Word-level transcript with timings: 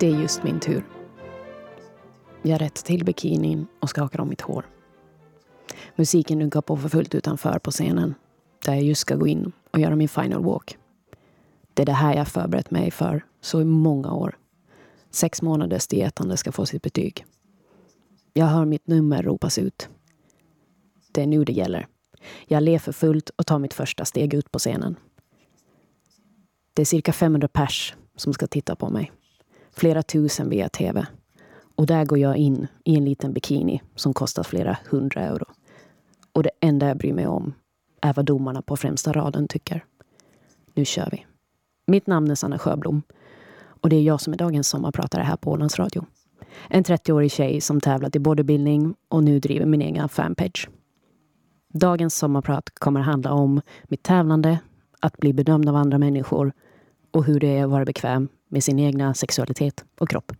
Det 0.00 0.06
är 0.06 0.20
just 0.20 0.42
min 0.42 0.60
tur. 0.60 0.84
Jag 2.42 2.60
rättar 2.60 2.82
till 2.82 3.04
bikinin 3.04 3.66
och 3.80 3.90
skakar 3.90 4.20
om 4.20 4.28
mitt 4.28 4.40
hår. 4.40 4.66
Musiken 5.96 6.38
dunkar 6.38 6.60
på 6.60 6.76
för 6.76 6.88
fullt 6.88 7.14
utanför 7.14 7.58
på 7.58 7.70
scenen 7.70 8.14
där 8.64 8.74
jag 8.74 8.82
just 8.82 9.00
ska 9.00 9.16
gå 9.16 9.26
in 9.26 9.52
och 9.70 9.78
göra 9.78 9.96
min 9.96 10.08
final 10.08 10.44
walk. 10.44 10.76
Det 11.74 11.82
är 11.82 11.86
det 11.86 11.92
här 11.92 12.14
jag 12.14 12.28
förberett 12.28 12.70
mig 12.70 12.90
för 12.90 13.24
så 13.40 13.60
i 13.60 13.64
många 13.64 14.12
år. 14.12 14.38
Sex 15.10 15.42
månaders 15.42 15.86
dietande 15.86 16.36
ska 16.36 16.52
få 16.52 16.66
sitt 16.66 16.82
betyg. 16.82 17.24
Jag 18.32 18.46
hör 18.46 18.64
mitt 18.64 18.86
nummer 18.86 19.22
ropas 19.22 19.58
ut. 19.58 19.88
Det 21.12 21.22
är 21.22 21.26
nu 21.26 21.44
det 21.44 21.52
gäller. 21.52 21.86
Jag 22.46 22.62
ler 22.62 22.78
för 22.78 22.92
fullt 22.92 23.30
och 23.30 23.46
tar 23.46 23.58
mitt 23.58 23.74
första 23.74 24.04
steg 24.04 24.34
ut 24.34 24.50
på 24.50 24.58
scenen. 24.58 24.96
Det 26.74 26.82
är 26.82 26.86
cirka 26.86 27.12
500 27.12 27.48
pers 27.48 27.96
som 28.16 28.32
ska 28.32 28.46
titta 28.46 28.76
på 28.76 28.90
mig. 28.90 29.12
Flera 29.78 30.02
tusen 30.02 30.48
via 30.48 30.68
tv. 30.68 31.06
Och 31.76 31.86
där 31.86 32.04
går 32.04 32.18
jag 32.18 32.36
in 32.36 32.66
i 32.84 32.96
en 32.96 33.04
liten 33.04 33.32
bikini 33.32 33.82
som 33.94 34.14
kostar 34.14 34.42
flera 34.42 34.78
hundra 34.90 35.20
euro. 35.20 35.44
Och 36.32 36.42
det 36.42 36.50
enda 36.60 36.88
jag 36.88 36.96
bryr 36.96 37.12
mig 37.12 37.26
om 37.26 37.54
är 38.00 38.12
vad 38.12 38.24
domarna 38.24 38.62
på 38.62 38.76
främsta 38.76 39.12
raden 39.12 39.48
tycker. 39.48 39.84
Nu 40.74 40.84
kör 40.84 41.08
vi. 41.12 41.26
Mitt 41.86 42.06
namn 42.06 42.30
är 42.30 42.34
Sanna 42.34 42.58
Sjöblom 42.58 43.02
och 43.80 43.88
det 43.88 43.96
är 43.96 44.02
jag 44.02 44.20
som 44.20 44.32
är 44.32 44.36
dagens 44.36 44.68
sommarpratare 44.68 45.22
här 45.22 45.36
på 45.36 45.50
Ålands 45.50 45.78
Radio. 45.78 46.06
En 46.68 46.84
30-årig 46.84 47.32
tjej 47.32 47.60
som 47.60 47.80
tävlat 47.80 48.16
i 48.16 48.18
bodybuilding 48.18 48.94
och 49.08 49.24
nu 49.24 49.40
driver 49.40 49.66
min 49.66 49.82
egen 49.82 50.08
fanpage. 50.08 50.68
Dagens 51.74 52.14
sommarprat 52.14 52.70
kommer 52.74 53.00
handla 53.00 53.32
om 53.32 53.60
mitt 53.84 54.02
tävlande, 54.02 54.58
att 55.00 55.16
bli 55.16 55.32
bedömd 55.32 55.68
av 55.68 55.76
andra 55.76 55.98
människor 55.98 56.52
och 57.10 57.24
hur 57.24 57.40
det 57.40 57.58
är 57.58 57.64
att 57.64 57.70
vara 57.70 57.84
bekväm 57.84 58.28
med 58.48 58.64
sin 58.64 58.78
egna 58.78 59.14
sexualitet 59.14 59.84
och 59.98 60.08
kropp. 60.08 60.32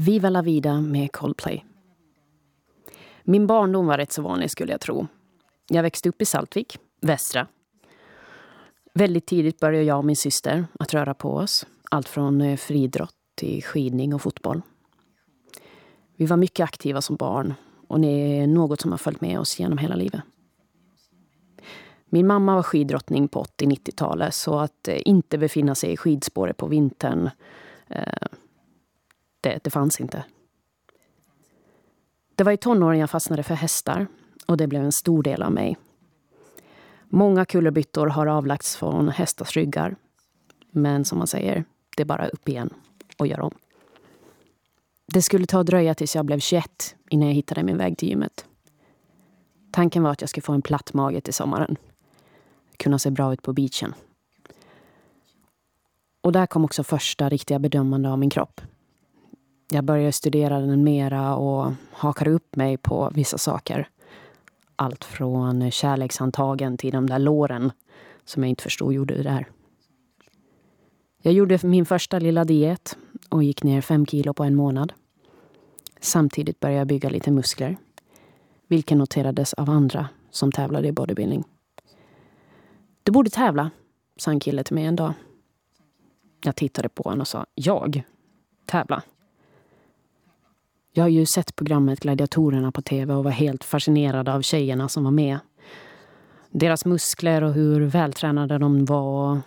Viva 0.00 0.30
la 0.30 0.42
vida 0.42 0.80
med 0.80 1.12
Coldplay. 1.12 1.64
Min 3.22 3.46
barndom 3.46 3.86
var 3.86 3.96
rätt 3.98 4.12
så 4.12 4.22
vanlig 4.22 4.50
skulle 4.50 4.72
jag 4.72 4.80
tro. 4.80 5.06
Jag 5.70 5.82
växte 5.82 6.08
upp 6.08 6.22
i 6.22 6.24
Saltvik, 6.24 6.78
Västra. 7.00 7.46
Väldigt 8.94 9.26
tidigt 9.26 9.60
började 9.60 9.84
jag 9.84 9.98
och 9.98 10.04
min 10.04 10.16
syster 10.16 10.66
att 10.78 10.94
röra 10.94 11.14
på 11.14 11.34
oss. 11.34 11.66
Allt 11.90 12.08
från 12.08 12.40
eh, 12.40 12.56
friidrott 12.56 13.14
till 13.34 13.64
skidning 13.64 14.14
och 14.14 14.22
fotboll. 14.22 14.62
Vi 16.16 16.26
var 16.26 16.36
mycket 16.36 16.64
aktiva 16.64 17.02
som 17.02 17.16
barn 17.16 17.54
och 17.88 18.00
det 18.00 18.38
är 18.38 18.46
något 18.46 18.80
som 18.80 18.90
har 18.90 18.98
följt 18.98 19.20
med 19.20 19.40
oss 19.40 19.60
genom 19.60 19.78
hela 19.78 19.94
livet. 19.94 20.20
Min 22.04 22.26
mamma 22.26 22.54
var 22.54 22.62
skidrottning 22.62 23.28
på 23.28 23.42
80-90-talet 23.42 24.34
så 24.34 24.58
att 24.58 24.88
eh, 24.88 24.98
inte 25.04 25.38
befinna 25.38 25.74
sig 25.74 25.92
i 25.92 25.96
skidspåret 25.96 26.56
på 26.56 26.66
vintern 26.66 27.30
eh, 27.88 28.28
det, 29.40 29.60
det 29.64 29.70
fanns 29.70 30.00
inte. 30.00 30.24
Det 32.34 32.44
var 32.44 32.52
i 32.52 32.56
tonåren 32.56 32.98
jag 32.98 33.10
fastnade 33.10 33.42
för 33.42 33.54
hästar 33.54 34.06
och 34.48 34.56
det 34.56 34.66
blev 34.66 34.82
en 34.82 34.92
stor 34.92 35.22
del 35.22 35.42
av 35.42 35.52
mig. 35.52 35.76
Många 37.08 37.44
kullerbyttor 37.44 38.06
har 38.06 38.26
avlagts 38.26 38.76
från 38.76 39.08
hästars 39.08 39.56
ryggar. 39.56 39.96
Men 40.70 41.04
som 41.04 41.18
man 41.18 41.26
säger, 41.26 41.64
det 41.96 42.02
är 42.02 42.06
bara 42.06 42.28
upp 42.28 42.48
igen 42.48 42.70
och 43.18 43.26
gör 43.26 43.40
om. 43.40 43.54
Det 45.12 45.22
skulle 45.22 45.46
ta 45.46 45.62
dröja 45.62 45.94
tills 45.94 46.16
jag 46.16 46.24
blev 46.26 46.38
21 46.38 46.96
innan 47.10 47.28
jag 47.28 47.34
hittade 47.34 47.62
min 47.62 47.76
väg 47.76 47.98
till 47.98 48.08
gymmet. 48.08 48.46
Tanken 49.70 50.02
var 50.02 50.10
att 50.10 50.20
jag 50.20 50.30
skulle 50.30 50.42
få 50.42 50.52
en 50.52 50.62
platt 50.62 50.94
mage 50.94 51.20
till 51.20 51.34
sommaren. 51.34 51.76
Kunna 52.76 52.98
se 52.98 53.10
bra 53.10 53.32
ut 53.32 53.42
på 53.42 53.52
beachen. 53.52 53.94
Och 56.20 56.32
där 56.32 56.46
kom 56.46 56.64
också 56.64 56.84
första 56.84 57.28
riktiga 57.28 57.58
bedömande 57.58 58.10
av 58.10 58.18
min 58.18 58.30
kropp. 58.30 58.60
Jag 59.70 59.84
började 59.84 60.12
studera 60.12 60.60
den 60.60 60.84
mera 60.84 61.36
och 61.36 61.72
hakade 61.92 62.30
upp 62.30 62.56
mig 62.56 62.76
på 62.76 63.10
vissa 63.14 63.38
saker. 63.38 63.88
Allt 64.80 65.04
från 65.04 65.70
kärlekshandtagen 65.70 66.76
till 66.76 66.92
de 66.92 67.06
där 67.06 67.18
låren 67.18 67.72
som 68.24 68.42
jag 68.42 68.50
inte 68.50 68.62
förstod 68.62 68.92
gjorde 68.92 69.14
det 69.14 69.22
där. 69.22 69.48
Jag 71.22 71.34
gjorde 71.34 71.58
min 71.62 71.86
första 71.86 72.18
lilla 72.18 72.44
diet 72.44 72.96
och 73.28 73.42
gick 73.42 73.62
ner 73.62 73.80
fem 73.80 74.06
kilo 74.06 74.34
på 74.34 74.44
en 74.44 74.54
månad. 74.54 74.92
Samtidigt 76.00 76.60
började 76.60 76.78
jag 76.78 76.86
bygga 76.86 77.08
lite 77.08 77.30
muskler. 77.30 77.76
Vilket 78.66 78.98
noterades 78.98 79.54
av 79.54 79.70
andra 79.70 80.08
som 80.30 80.52
tävlade 80.52 80.88
i 80.88 80.92
bodybuilding. 80.92 81.44
Du 83.02 83.12
borde 83.12 83.30
tävla, 83.30 83.70
sa 84.16 84.30
en 84.30 84.40
kille 84.40 84.64
till 84.64 84.74
mig 84.74 84.84
en 84.84 84.96
dag. 84.96 85.12
Jag 86.44 86.56
tittade 86.56 86.88
på 86.88 87.02
honom 87.02 87.20
och 87.20 87.28
sa, 87.28 87.46
jag? 87.54 88.02
Tävla? 88.66 89.02
Jag 90.98 91.04
har 91.04 91.08
ju 91.08 91.26
sett 91.26 91.56
programmet 91.56 92.00
Gladiatorerna 92.00 92.72
på 92.72 92.82
tv 92.82 93.14
och 93.14 93.24
var 93.24 93.30
helt 93.30 93.64
fascinerad 93.64 94.28
av 94.28 94.42
tjejerna 94.42 94.88
som 94.88 95.04
var 95.04 95.10
med. 95.10 95.38
Deras 96.50 96.84
muskler 96.84 97.42
och 97.42 97.52
hur 97.52 97.80
vältränade 97.80 98.58
de 98.58 98.84
var 98.84 99.40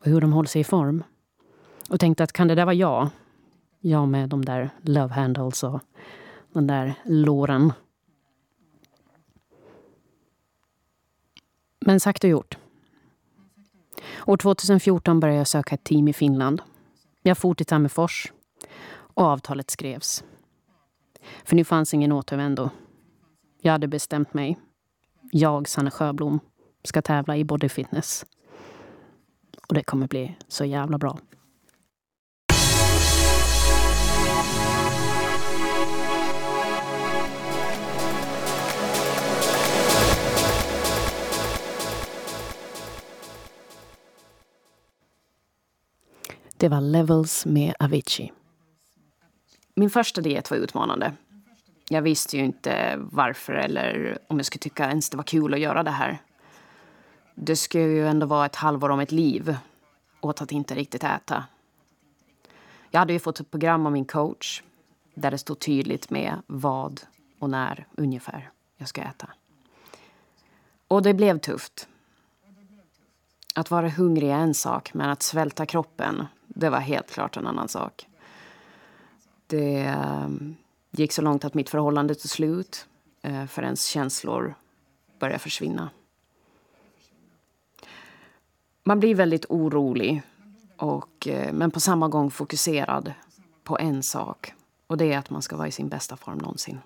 och 0.00 0.06
hur 0.06 0.20
de 0.20 0.32
håller 0.32 0.48
sig 0.48 0.60
i 0.60 0.64
form. 0.64 1.04
Och 1.88 2.00
tänkte 2.00 2.24
att 2.24 2.32
kan 2.32 2.48
det 2.48 2.54
där 2.54 2.64
vara 2.64 2.74
jag? 2.74 3.08
Jag 3.80 4.08
med 4.08 4.28
de 4.28 4.44
där 4.44 4.70
love 4.82 5.14
handles 5.14 5.62
och 5.62 5.80
den 6.52 6.66
där 6.66 6.94
låren. 7.04 7.72
Men 11.80 12.00
sagt 12.00 12.24
och 12.24 12.30
gjort. 12.30 12.58
År 14.26 14.36
2014 14.36 15.20
började 15.20 15.38
jag 15.38 15.48
söka 15.48 15.74
ett 15.74 15.84
team 15.84 16.08
i 16.08 16.12
Finland. 16.12 16.62
Jag 17.22 17.38
for 17.38 17.54
till 17.54 17.66
Tammerfors 17.66 18.32
och 19.14 19.24
avtalet 19.24 19.70
skrevs. 19.70 20.24
För 21.44 21.56
nu 21.56 21.64
fanns 21.64 21.94
ingen 21.94 22.12
återvändo. 22.12 22.70
Jag 23.62 23.72
hade 23.72 23.88
bestämt 23.88 24.34
mig. 24.34 24.58
Jag, 25.32 25.68
Sanna 25.68 25.90
Sjöblom, 25.90 26.40
ska 26.84 27.02
tävla 27.02 27.36
i 27.36 27.44
bodyfitness. 27.44 28.26
Och 29.68 29.74
det 29.74 29.82
kommer 29.82 30.06
bli 30.06 30.36
så 30.48 30.64
jävla 30.64 30.98
bra. 30.98 31.18
Det 46.56 46.68
var 46.68 46.80
Levels 46.80 47.46
med 47.46 47.74
Avicii. 47.78 48.32
Min 49.78 49.90
första 49.90 50.20
diet 50.20 50.50
var 50.50 50.58
utmanande. 50.58 51.12
Jag 51.88 52.02
visste 52.02 52.36
ju 52.36 52.44
inte 52.44 52.94
varför 52.98 53.52
eller 53.52 54.18
om 54.26 54.36
jag 54.36 54.46
skulle 54.46 54.60
tycka 54.60 54.88
ens 54.88 55.10
det 55.10 55.16
var 55.16 55.24
kul 55.24 55.54
att 55.54 55.60
göra 55.60 55.82
det 55.82 55.90
här. 55.90 56.18
Det 57.34 57.56
skulle 57.56 57.84
ju 57.84 58.08
ändå 58.08 58.26
vara 58.26 58.46
ett 58.46 58.56
halvår 58.56 58.88
om 58.88 59.00
ett 59.00 59.12
liv 59.12 59.56
åt 60.20 60.42
att 60.42 60.52
inte 60.52 60.74
riktigt 60.74 61.04
äta. 61.04 61.44
Jag 62.90 63.00
hade 63.00 63.12
ju 63.12 63.18
fått 63.18 63.40
ett 63.40 63.50
program 63.50 63.86
av 63.86 63.92
min 63.92 64.04
coach 64.04 64.62
där 65.14 65.30
det 65.30 65.38
stod 65.38 65.58
tydligt 65.58 66.10
med 66.10 66.42
vad 66.46 67.00
och 67.38 67.50
när 67.50 67.86
ungefär 67.96 68.50
jag 68.76 68.88
ska 68.88 69.02
äta. 69.02 69.28
Och 70.88 71.02
det 71.02 71.14
blev 71.14 71.38
tufft. 71.38 71.88
Att 73.54 73.70
vara 73.70 73.88
hungrig 73.88 74.30
är 74.30 74.38
en 74.38 74.54
sak, 74.54 74.94
men 74.94 75.10
att 75.10 75.22
svälta 75.22 75.66
kroppen, 75.66 76.26
det 76.46 76.70
var 76.70 76.80
helt 76.80 77.10
klart 77.10 77.36
en 77.36 77.46
annan 77.46 77.68
sak. 77.68 78.08
Det 79.48 79.78
ehm, 79.78 80.56
gick 80.90 81.12
så 81.12 81.22
långt 81.22 81.44
att 81.44 81.54
mitt 81.54 81.70
förhållande 81.70 82.14
tog 82.14 82.30
slut 82.30 82.86
eh, 83.22 83.46
för 83.46 83.62
ens 83.62 83.84
känslor 83.84 84.54
började 85.18 85.38
försvinna. 85.38 85.90
Man 88.84 89.00
blir 89.00 89.14
väldigt 89.14 89.46
orolig, 89.48 90.22
och, 90.76 91.28
eh, 91.28 91.52
men 91.52 91.70
på 91.70 91.80
samma 91.80 92.08
gång 92.08 92.30
fokuserad 92.30 93.12
på 93.64 93.78
en 93.78 94.02
sak. 94.02 94.54
Och 94.86 94.96
det 94.96 95.12
är 95.12 95.18
att 95.18 95.30
man 95.30 95.42
ska 95.42 95.56
vara 95.56 95.68
i 95.68 95.72
sin 95.72 95.88
bästa 95.88 96.16
form 96.16 96.38
någonsin. 96.38 96.78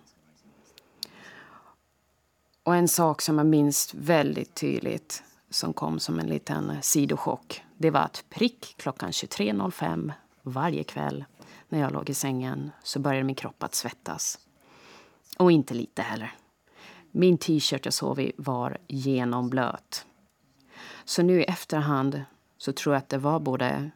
Och 2.63 2.77
en 2.77 2.89
sak 2.89 3.23
som 3.23 3.39
jag 3.39 3.47
minns 3.47 3.95
väldigt 3.95 4.55
tydligt, 4.55 5.23
som 5.51 5.73
kom 5.73 5.99
som 6.01 6.19
en 6.19 6.27
liten 6.27 6.73
sidochock, 6.83 7.65
det 7.77 7.91
var 7.91 8.01
att 8.01 8.25
prick 8.29 8.75
klockan 8.79 9.11
23.05 9.11 10.13
varje 10.43 10.85
kväll 10.85 11.25
när 11.69 11.81
jag 11.81 11.93
låg 11.93 12.11
i 12.11 12.15
sängen 12.15 12.71
så 12.83 12.99
började 12.99 13.25
min 13.25 13.37
kropp 13.37 13.63
att 13.63 13.75
svettas. 13.75 14.39
Och 15.39 15.53
inte 15.53 15.75
lite 15.75 16.03
heller. 16.03 16.35
Min 17.11 17.39
t-shirt 17.39 17.85
jag 17.85 17.95
sov 17.95 18.21
i 18.21 18.33
var 18.37 18.79
genomblöt. 18.87 20.07
Så 21.05 21.23
nu 21.23 21.41
i 21.41 21.45
efterhand 21.45 22.25
så 22.59 22.73
tror 22.73 22.95
jag 22.95 22.99
att 22.99 23.09
det 23.09 23.19
var 23.19 23.41
både 23.41 23.91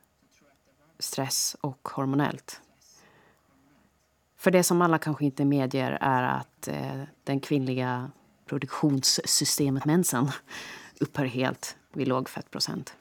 stress 0.98 1.56
och 1.60 1.88
hormonellt. 1.88 2.60
För 4.36 4.50
det 4.50 4.62
som 4.62 4.82
alla 4.82 4.98
kanske 4.98 5.24
inte 5.24 5.44
medger 5.44 5.98
är 6.00 6.22
att 6.22 6.68
eh, 6.68 7.02
den 7.24 7.40
kvinnliga 7.40 8.10
produktionssystemet 8.46 9.84
mensen 9.84 10.30
upphör 11.00 11.24
helt 11.24 11.76
vid 11.92 12.08
låg 12.08 12.28
fettprocent. 12.28 12.96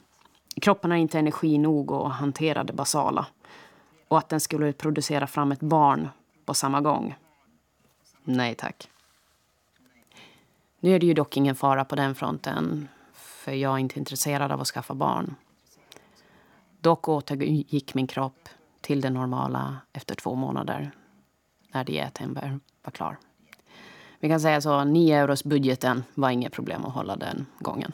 Kroppen 0.61 0.91
har 0.91 0.97
inte 0.97 1.19
energi 1.19 1.57
nog 1.57 1.91
att 1.91 2.13
hantera 2.13 2.63
det 2.63 2.73
basala. 2.73 3.25
Och 4.07 4.17
att 4.17 4.29
den 4.29 4.39
skulle 4.39 4.73
producera 4.73 5.27
fram 5.27 5.51
ett 5.51 5.59
barn 5.59 6.09
på 6.45 6.53
samma 6.53 6.81
gång. 6.81 7.15
Nej 8.23 8.55
tack. 8.55 8.89
Nu 10.79 10.95
är 10.95 10.99
det 10.99 11.05
ju 11.05 11.13
dock 11.13 11.37
ingen 11.37 11.55
fara 11.55 11.85
på 11.85 11.95
den 11.95 12.15
fronten. 12.15 12.87
För 13.13 13.51
jag 13.51 13.73
är 13.73 13.77
inte 13.77 13.99
intresserad 13.99 14.51
av 14.51 14.61
att 14.61 14.67
skaffa 14.67 14.93
barn. 14.93 15.35
Dock 16.79 17.09
återgick 17.09 17.93
min 17.93 18.07
kropp 18.07 18.49
till 18.81 19.01
det 19.01 19.09
normala 19.09 19.77
efter 19.93 20.15
två 20.15 20.35
månader. 20.35 20.91
När 21.71 21.83
dieten 21.83 22.33
var 22.83 22.91
klar. 22.91 23.17
Vi 24.19 24.29
kan 24.29 24.39
säga 24.39 24.61
så, 24.61 24.83
9 24.83 25.17
euros 25.17 25.43
budgeten 25.43 26.03
var 26.13 26.29
inget 26.29 26.53
problem 26.53 26.85
att 26.85 26.93
hålla 26.93 27.15
den 27.15 27.45
gången. 27.59 27.91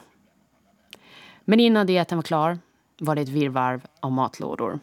Men 1.41 1.59
innan 1.59 1.87
dieten 1.87 2.17
var 2.17 2.23
klar 2.23 2.59
var 2.99 3.15
det 3.15 3.21
ett 3.21 3.29
virrvarr 3.29 3.81
av 3.99 4.11
matlådor. 4.11 4.79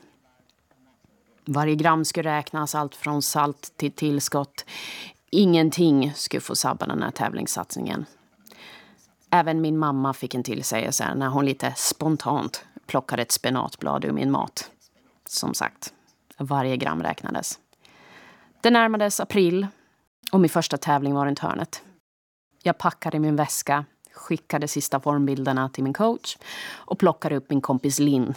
Varje 1.50 1.74
gram 1.74 2.04
skulle 2.04 2.36
räknas, 2.36 2.74
allt 2.74 2.94
från 2.94 3.22
salt 3.22 3.72
till 3.76 3.92
tillskott. 3.92 4.64
Ingenting 5.30 6.12
skulle 6.14 6.40
få 6.40 6.56
sabba 6.56 6.86
den 6.86 7.02
här 7.02 7.10
tävlingssatsningen. 7.10 8.06
Även 9.30 9.60
min 9.60 9.78
mamma 9.78 10.14
fick 10.14 10.34
en 10.34 10.42
tillsägelse 10.42 11.14
när 11.14 11.28
hon 11.28 11.44
lite 11.44 11.74
spontant 11.76 12.64
plockade 12.86 13.22
ett 13.22 13.32
spenatblad 13.32 14.04
ur 14.04 14.12
min 14.12 14.30
mat. 14.30 14.70
Som 15.26 15.54
sagt, 15.54 15.92
varje 16.38 16.76
gram 16.76 17.02
räknades. 17.02 17.58
Det 18.60 18.70
närmades 18.70 19.20
april 19.20 19.66
och 20.32 20.40
min 20.40 20.50
första 20.50 20.76
tävling 20.76 21.14
var 21.14 21.26
runt 21.26 21.38
hörnet. 21.38 21.82
Jag 22.62 22.78
packade 22.78 23.18
min 23.18 23.36
väska, 23.36 23.84
skickade 24.12 24.68
sista 24.68 25.00
formbilderna 25.00 25.68
till 25.68 25.84
min 25.84 25.94
coach 25.94 26.36
och 26.74 26.98
plockade 26.98 27.36
upp 27.36 27.50
min 27.50 27.60
kompis 27.60 27.98
Linn 27.98 28.34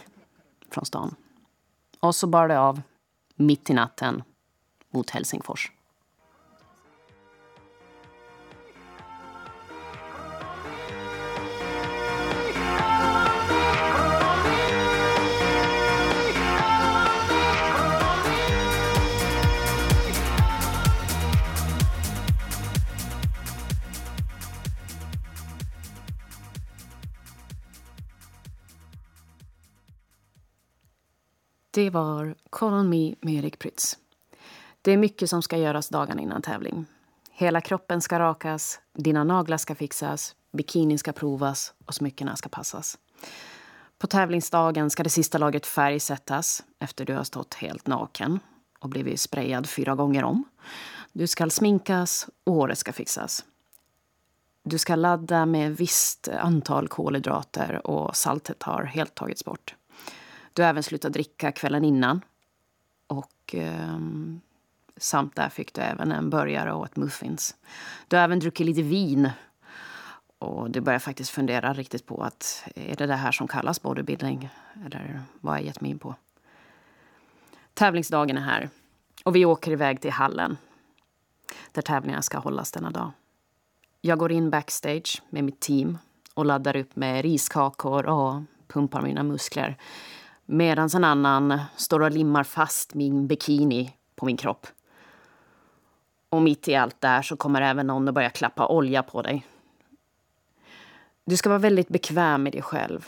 från 0.69 0.85
stan. 0.85 1.15
Och 1.99 2.15
så 2.15 2.27
bar 2.27 2.47
det 2.47 2.59
av, 2.59 2.81
mitt 3.41 3.69
i 3.69 3.73
natten, 3.73 4.23
mot 4.91 5.09
Helsingfors. 5.09 5.71
Det 31.81 31.89
var 31.89 32.35
Call 32.49 32.73
on 32.73 32.89
me 32.89 33.15
med 33.21 33.33
Erik 33.33 33.59
Prytz. 33.59 33.97
Det 34.81 34.91
är 34.91 34.97
mycket 34.97 35.29
som 35.29 35.41
ska 35.41 35.57
göras 35.57 35.89
dagen 35.89 36.19
innan 36.19 36.41
tävling. 36.41 36.85
Hela 37.31 37.61
kroppen 37.61 38.01
ska 38.01 38.19
rakas, 38.19 38.79
dina 38.93 39.23
naglar 39.23 39.57
ska 39.57 39.75
fixas, 39.75 40.35
bikinin 40.51 40.99
ska 40.99 41.13
provas 41.13 41.73
och 41.85 41.93
smyckena 41.93 42.35
ska 42.35 42.49
passas. 42.49 42.97
På 43.97 44.07
tävlingsdagen 44.07 44.89
ska 44.89 45.03
det 45.03 45.09
sista 45.09 45.37
lagret 45.37 45.65
färg 45.65 45.99
sättas 45.99 46.63
efter 46.79 47.05
du 47.05 47.13
har 47.13 47.23
stått 47.23 47.53
helt 47.53 47.87
naken 47.87 48.39
och 48.79 48.89
blivit 48.89 49.19
sprayad 49.19 49.69
fyra 49.69 49.95
gånger 49.95 50.23
om. 50.23 50.43
Du 51.11 51.27
ska 51.27 51.49
sminkas 51.49 52.27
och 52.43 52.53
håret 52.53 52.77
ska 52.77 52.93
fixas. 52.93 53.45
Du 54.63 54.77
ska 54.77 54.95
ladda 54.95 55.45
med 55.45 55.77
visst 55.77 56.27
antal 56.27 56.87
kolhydrater 56.87 57.87
och 57.87 58.15
saltet 58.15 58.63
har 58.63 58.83
helt 58.83 59.15
tagits 59.15 59.45
bort. 59.45 59.75
Du 60.53 60.61
har 60.61 60.69
även 60.69 60.83
slutat 60.83 61.13
dricka 61.13 61.51
kvällen 61.51 61.85
innan. 61.85 62.21
Och 63.07 63.55
eh, 63.55 63.99
samt 64.97 65.35
där 65.35 65.49
fick 65.49 65.73
du 65.73 65.81
även 65.81 66.11
en 66.11 66.29
burgare 66.29 66.73
och 66.73 66.85
ett 66.85 66.95
muffins. 66.95 67.55
Du 68.07 68.15
har 68.15 68.23
även 68.23 68.39
druckit 68.39 68.65
lite 68.65 68.81
vin. 68.81 69.29
Och 70.37 70.71
du 70.71 70.81
börjar 70.81 70.99
faktiskt 70.99 71.31
fundera 71.31 71.73
riktigt 71.73 72.05
på 72.05 72.23
att 72.23 72.67
är 72.75 72.95
det 72.95 73.05
det 73.05 73.15
här 73.15 73.31
som 73.31 73.47
kallas 73.47 73.81
bodybuilding? 73.81 74.49
Eller 74.85 75.21
vad 75.39 75.53
har 75.53 75.59
jag 75.59 75.65
gett 75.65 75.81
mig 75.81 75.91
in 75.91 75.99
på? 75.99 76.15
Tävlingsdagen 77.73 78.37
är 78.37 78.41
här. 78.41 78.69
Och 79.23 79.35
vi 79.35 79.45
åker 79.45 79.71
iväg 79.71 80.01
till 80.01 80.11
hallen. 80.11 80.57
Där 81.71 81.81
tävlingarna 81.81 82.21
ska 82.21 82.37
hållas 82.37 82.71
denna 82.71 82.89
dag. 82.91 83.11
Jag 84.01 84.19
går 84.19 84.31
in 84.31 84.49
backstage 84.49 85.21
med 85.29 85.43
mitt 85.43 85.59
team 85.59 85.97
och 86.33 86.45
laddar 86.45 86.75
upp 86.75 86.95
med 86.95 87.21
riskakor 87.21 88.05
och 88.05 88.41
pumpar 88.67 89.01
mina 89.01 89.23
muskler 89.23 89.77
Medan 90.53 90.89
en 90.95 91.03
annan 91.03 91.59
står 91.75 91.99
och 91.99 92.11
limmar 92.11 92.43
fast 92.43 92.93
min 92.93 93.27
bikini 93.27 93.93
på 94.15 94.25
min 94.25 94.37
kropp. 94.37 94.67
Och 96.29 96.41
mitt 96.41 96.67
i 96.67 96.75
allt 96.75 97.01
där 97.01 97.21
så 97.21 97.37
kommer 97.37 97.61
även 97.61 97.87
någon 97.87 98.07
att 98.07 98.13
börja 98.13 98.29
klappa 98.29 98.67
olja 98.67 99.03
på 99.03 99.21
dig. 99.21 99.45
Du 101.25 101.37
ska 101.37 101.49
vara 101.49 101.59
väldigt 101.59 101.87
bekväm 101.87 102.43
med 102.43 102.53
dig 102.53 102.61
själv 102.61 103.07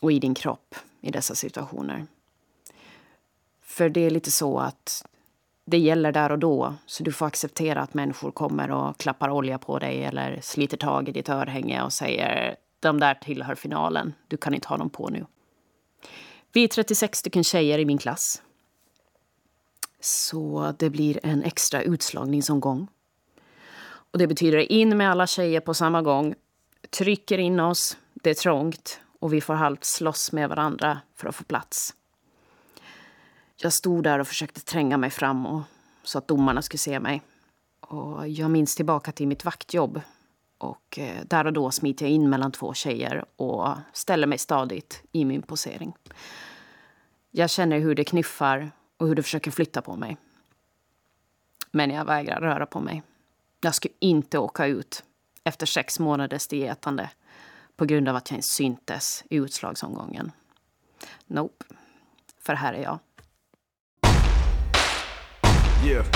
och 0.00 0.12
i 0.12 0.18
din 0.18 0.34
kropp 0.34 0.74
i 1.00 1.10
dessa 1.10 1.34
situationer. 1.34 2.06
För 3.62 3.88
det 3.88 4.00
är 4.00 4.10
lite 4.10 4.30
så 4.30 4.58
att 4.58 5.06
det 5.64 5.78
gäller 5.78 6.12
där 6.12 6.32
och 6.32 6.38
då. 6.38 6.74
Så 6.86 7.02
du 7.02 7.12
får 7.12 7.26
acceptera 7.26 7.80
att 7.80 7.94
människor 7.94 8.30
kommer 8.30 8.70
och 8.70 8.98
klappar 8.98 9.30
olja 9.30 9.58
på 9.58 9.78
dig 9.78 10.04
eller 10.04 10.38
sliter 10.42 10.76
tag 10.76 11.08
i 11.08 11.12
ditt 11.12 11.28
örhänge 11.28 11.82
och 11.82 11.92
säger 11.92 12.56
de 12.80 13.00
där 13.00 13.14
tillhör 13.14 13.54
finalen. 13.54 14.14
Du 14.28 14.36
kan 14.36 14.54
inte 14.54 14.68
ha 14.68 14.76
dem 14.76 14.90
på 14.90 15.08
nu. 15.08 15.26
Vi 16.52 16.64
är 16.64 16.68
36 16.68 17.18
stycken 17.18 17.44
tjejer 17.44 17.78
i 17.78 17.84
min 17.84 17.98
klass. 17.98 18.42
Så 20.00 20.72
det 20.78 20.90
blir 20.90 21.20
en 21.22 21.42
extra 21.42 21.82
utslagningsomgång. 21.82 22.88
Och 23.82 24.18
det 24.18 24.26
betyder 24.26 24.72
in 24.72 24.96
med 24.96 25.10
alla 25.10 25.26
tjejer 25.26 25.60
på 25.60 25.74
samma 25.74 26.02
gång. 26.02 26.34
Trycker 26.90 27.38
in 27.38 27.60
oss, 27.60 27.96
det 28.14 28.30
är 28.30 28.34
trångt 28.34 29.00
och 29.18 29.32
vi 29.32 29.40
får 29.40 29.54
halvt 29.54 29.84
slåss 29.84 30.32
med 30.32 30.48
varandra 30.48 31.00
för 31.14 31.28
att 31.28 31.34
få 31.34 31.44
plats. 31.44 31.94
Jag 33.56 33.72
stod 33.72 34.04
där 34.04 34.18
och 34.18 34.28
försökte 34.28 34.60
tränga 34.60 34.96
mig 34.96 35.10
fram 35.10 35.46
och, 35.46 35.62
så 36.02 36.18
att 36.18 36.28
domarna 36.28 36.62
skulle 36.62 36.78
se 36.78 37.00
mig. 37.00 37.22
Och 37.80 38.28
jag 38.28 38.50
minns 38.50 38.76
tillbaka 38.76 39.12
till 39.12 39.28
mitt 39.28 39.44
vaktjobb 39.44 40.00
och 40.60 40.98
eh, 40.98 41.24
där 41.24 41.46
och 41.46 41.52
då 41.52 41.70
smiter 41.70 42.06
jag 42.06 42.12
in 42.12 42.30
mellan 42.30 42.52
två 42.52 42.74
tjejer 42.74 43.24
och 43.36 43.68
ställer 43.92 44.26
mig 44.26 44.38
stadigt 44.38 45.02
i 45.12 45.24
min 45.24 45.42
posering. 45.42 45.92
Jag 47.30 47.50
känner 47.50 47.78
hur 47.78 47.94
det 47.94 48.04
knuffar 48.04 48.70
och 48.96 49.08
hur 49.08 49.14
det 49.14 49.22
försöker 49.22 49.50
flytta 49.50 49.82
på 49.82 49.96
mig. 49.96 50.16
Men 51.70 51.90
jag 51.90 52.04
vägrar 52.04 52.40
röra 52.40 52.66
på 52.66 52.80
mig. 52.80 53.02
Jag 53.60 53.74
ska 53.74 53.88
inte 53.98 54.38
åka 54.38 54.66
ut 54.66 55.04
efter 55.44 55.66
sex 55.66 55.98
månaders 55.98 56.46
dietande 56.46 57.10
på 57.76 57.84
grund 57.84 58.08
av 58.08 58.16
att 58.16 58.30
jag 58.30 58.38
inte 58.38 58.48
syntes 58.48 59.24
i 59.30 59.36
utslagsomgången. 59.36 60.32
Nope. 61.26 61.64
För 62.40 62.54
här 62.54 62.74
är 62.74 62.82
jag. 62.82 62.98
Yeah. 65.86 66.06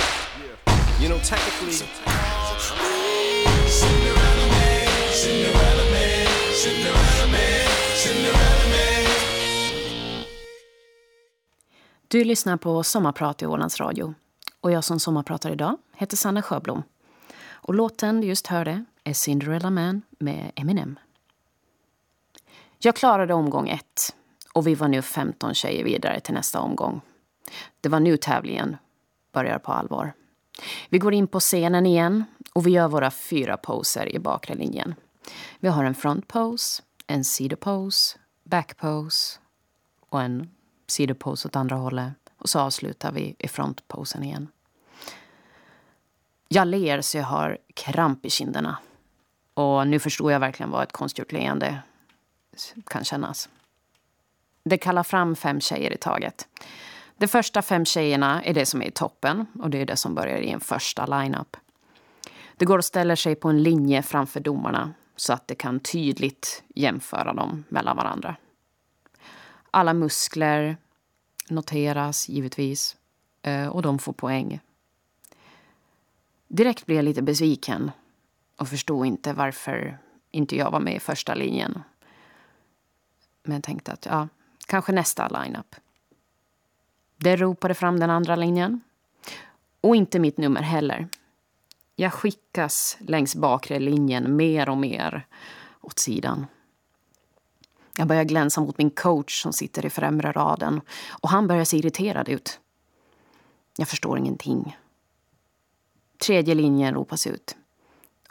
You 1.01 1.09
know, 1.09 1.19
technically... 1.19 2.94
Du 12.15 12.25
lyssnar 12.25 12.57
på 12.57 12.83
Sommarprat 12.83 13.43
i 13.43 13.47
Ålands 13.47 13.81
Radio. 13.81 14.15
Och 14.61 14.73
jag 14.73 14.85
som 14.85 15.01
sommarpratar 15.01 15.51
idag 15.51 15.77
heter 15.97 16.17
Sanna 16.17 16.43
Sjöblom. 16.43 16.83
Och 17.47 17.75
låten 17.75 18.21
du 18.21 18.27
just 18.27 18.47
hörde 18.47 18.85
är 19.05 19.13
Cinderella 19.13 19.71
Man 19.71 20.03
med 20.19 20.53
Eminem. 20.55 20.99
Jag 22.79 22.97
klarade 22.97 23.35
omgång 23.35 23.69
ett 23.69 24.15
och 24.53 24.67
vi 24.67 24.75
var 24.75 24.89
nu 24.89 25.03
15 25.03 25.55
tjejer 25.55 25.85
vidare 25.85 26.21
till 26.21 26.35
nästa 26.35 26.61
omgång. 26.61 27.01
Det 27.81 27.89
var 27.89 28.01
nu 28.01 28.17
tävlingen 28.17 28.77
börjar 29.33 29.59
på 29.59 29.73
allvar. 29.73 30.13
Vi 30.89 30.99
går 30.99 31.15
in 31.15 31.27
på 31.27 31.41
scenen 31.41 31.87
igen 31.87 32.25
och 32.55 32.67
vi 32.67 32.71
gör 32.71 32.89
våra 32.89 33.11
fyra 33.11 33.57
poser 33.57 34.15
i 34.15 34.19
bakre 34.19 34.55
linjen. 34.55 34.95
Vi 35.61 35.69
har 35.69 35.85
en 35.85 35.95
front 35.95 36.29
pose, 36.29 36.83
en 37.07 37.25
sidopose, 37.25 38.19
back 38.45 38.77
pose 38.77 39.39
och 40.09 40.23
en 40.23 40.51
sidopose 40.87 41.49
åt 41.49 41.57
andra 41.57 41.77
hållet. 41.77 42.15
Och 42.39 42.49
så 42.49 42.61
avslutar 42.61 43.13
vi 43.13 43.37
i 43.39 43.49
frontposen 43.49 44.25
igen. 44.25 44.49
Jag 46.49 46.69
ler 46.69 47.01
så 47.01 47.17
jag 47.17 47.25
har 47.25 47.59
kramp 47.75 48.27
i 48.27 48.31
kinderna. 48.31 48.79
Och 49.55 49.87
nu 49.87 49.99
förstår 49.99 50.33
jag 50.33 50.41
verkligen 50.41 50.71
vad 50.71 50.83
ett 50.83 50.93
konstgjort 50.93 51.33
leende 51.33 51.79
kan 52.87 53.05
kännas. 53.05 53.49
Det 54.65 54.79
kallar 54.79 55.03
fram 55.03 55.37
fem 55.37 55.61
tjejer 55.61 55.93
i 55.93 55.97
taget. 55.97 56.49
De 57.17 57.29
första 57.29 57.63
fem 57.63 57.85
tjejerna 57.85 58.43
är 58.43 58.55
det 58.55 58.67
som 58.67 58.83
är 58.83 58.87
i 58.87 58.91
toppen 58.91 59.47
och 59.61 59.71
det 59.71 59.79
är 59.79 59.87
det 59.87 59.97
som 59.97 60.15
börjar 60.15 60.39
i 60.39 60.51
en 60.51 60.61
första 60.61 61.07
line-up. 61.07 61.57
Det 62.57 62.65
går 62.65 62.79
att 62.79 62.85
ställa 62.85 63.17
sig 63.17 63.35
på 63.35 63.49
en 63.49 63.63
linje 63.63 64.03
framför 64.03 64.41
domarna 64.41 64.95
så 65.17 65.33
att 65.33 65.49
det 65.49 65.55
kan 65.55 65.81
tydligt 65.81 66.63
jämföra 66.75 67.33
dem 67.33 67.65
mellan 67.69 67.97
varandra. 67.97 68.37
Alla 69.71 69.95
muskler 69.95 70.77
noteras 71.49 72.29
givetvis 72.29 72.97
eh, 73.43 73.67
och 73.67 73.83
de 73.83 73.99
får 73.99 74.13
poäng. 74.13 74.61
Direkt 76.49 76.87
blev 76.87 76.97
jag 76.97 77.05
lite 77.05 77.23
besviken 77.23 77.91
och 78.57 78.69
förstod 78.69 79.07
inte 79.07 79.33
varför 79.33 79.99
inte 80.31 80.57
jag 80.57 80.71
var 80.71 80.81
med 80.81 80.97
i 80.97 81.01
första 81.01 81.35
linjen. 81.35 81.83
Men 83.43 83.55
jag 83.55 83.63
tänkte 83.63 83.93
att 83.93 84.07
ja, 84.07 84.29
kanske 84.67 84.93
nästa 84.93 85.29
lineup. 85.29 85.75
Det 87.17 87.37
ropade 87.37 87.75
fram 87.75 88.01
den 88.01 88.11
andra 88.11 88.37
linjen. 88.37 88.81
Och 89.81 89.97
inte 89.97 90.19
mitt 90.19 90.39
nummer 90.39 90.63
heller. 90.63 91.09
Jag 91.97 92.13
skickas 92.13 92.97
längs 93.01 93.37
bakre 93.37 93.79
linjen 93.79 94.37
mer 94.37 94.69
och 94.69 94.77
mer 94.77 95.27
åt 95.81 95.99
sidan. 95.99 96.47
Jag 97.99 98.09
börjar 98.09 98.25
glänsa 98.25 98.61
mot 98.61 98.79
min 98.79 98.91
coach 98.91 99.43
som 99.43 99.53
sitter 99.53 99.87
i 99.87 99.91
främre 99.91 100.33
raden 100.33 100.81
och 101.09 101.29
han 101.29 101.47
börjar 101.47 101.65
se 101.65 101.77
irriterad 101.77 102.29
ut. 102.29 102.61
Jag 103.77 103.89
förstår 103.89 104.19
ingenting. 104.19 104.77
Tredje 106.27 106.55
linjen 106.55 106.95
ropas 106.95 107.27
ut 107.27 107.57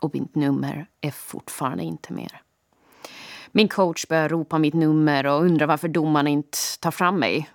och 0.02 0.14
mitt 0.14 0.36
nummer 0.36 0.88
är 1.02 1.12
fortfarande 1.12 1.84
inte 1.84 2.14
mer. 2.14 2.42
Min 3.52 3.68
coach 3.68 4.08
börjar 4.08 4.30
ropa 4.30 4.58
mitt 4.58 4.74
nummer 4.74 5.26
och 5.26 5.42
undrar 5.42 5.68
varför 5.68 5.88
domaren 5.88 6.28
inte 6.28 6.58
tar 6.80 6.92
fram 6.92 7.20
mig. 7.20 7.50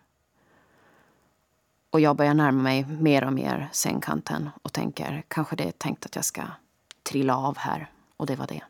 Och 1.91 2.01
jag 2.01 2.17
börjar 2.17 2.35
närma 2.35 2.63
mig 2.63 2.85
mer 2.85 3.25
och 3.25 3.33
mer 3.33 3.69
sängkanten 3.73 4.51
och 4.63 4.73
tänker 4.73 5.25
kanske 5.29 5.57
det 5.57 5.65
är 5.65 5.73
tänkt 5.73 6.07
att 6.07 6.17
jag 6.17 6.25
ska 6.25 6.43
trilla 7.03 7.37
av 7.37 7.59
här. 7.59 7.91
Och 8.17 8.27
det 8.27 8.37
var 8.37 8.47
det. 8.47 8.63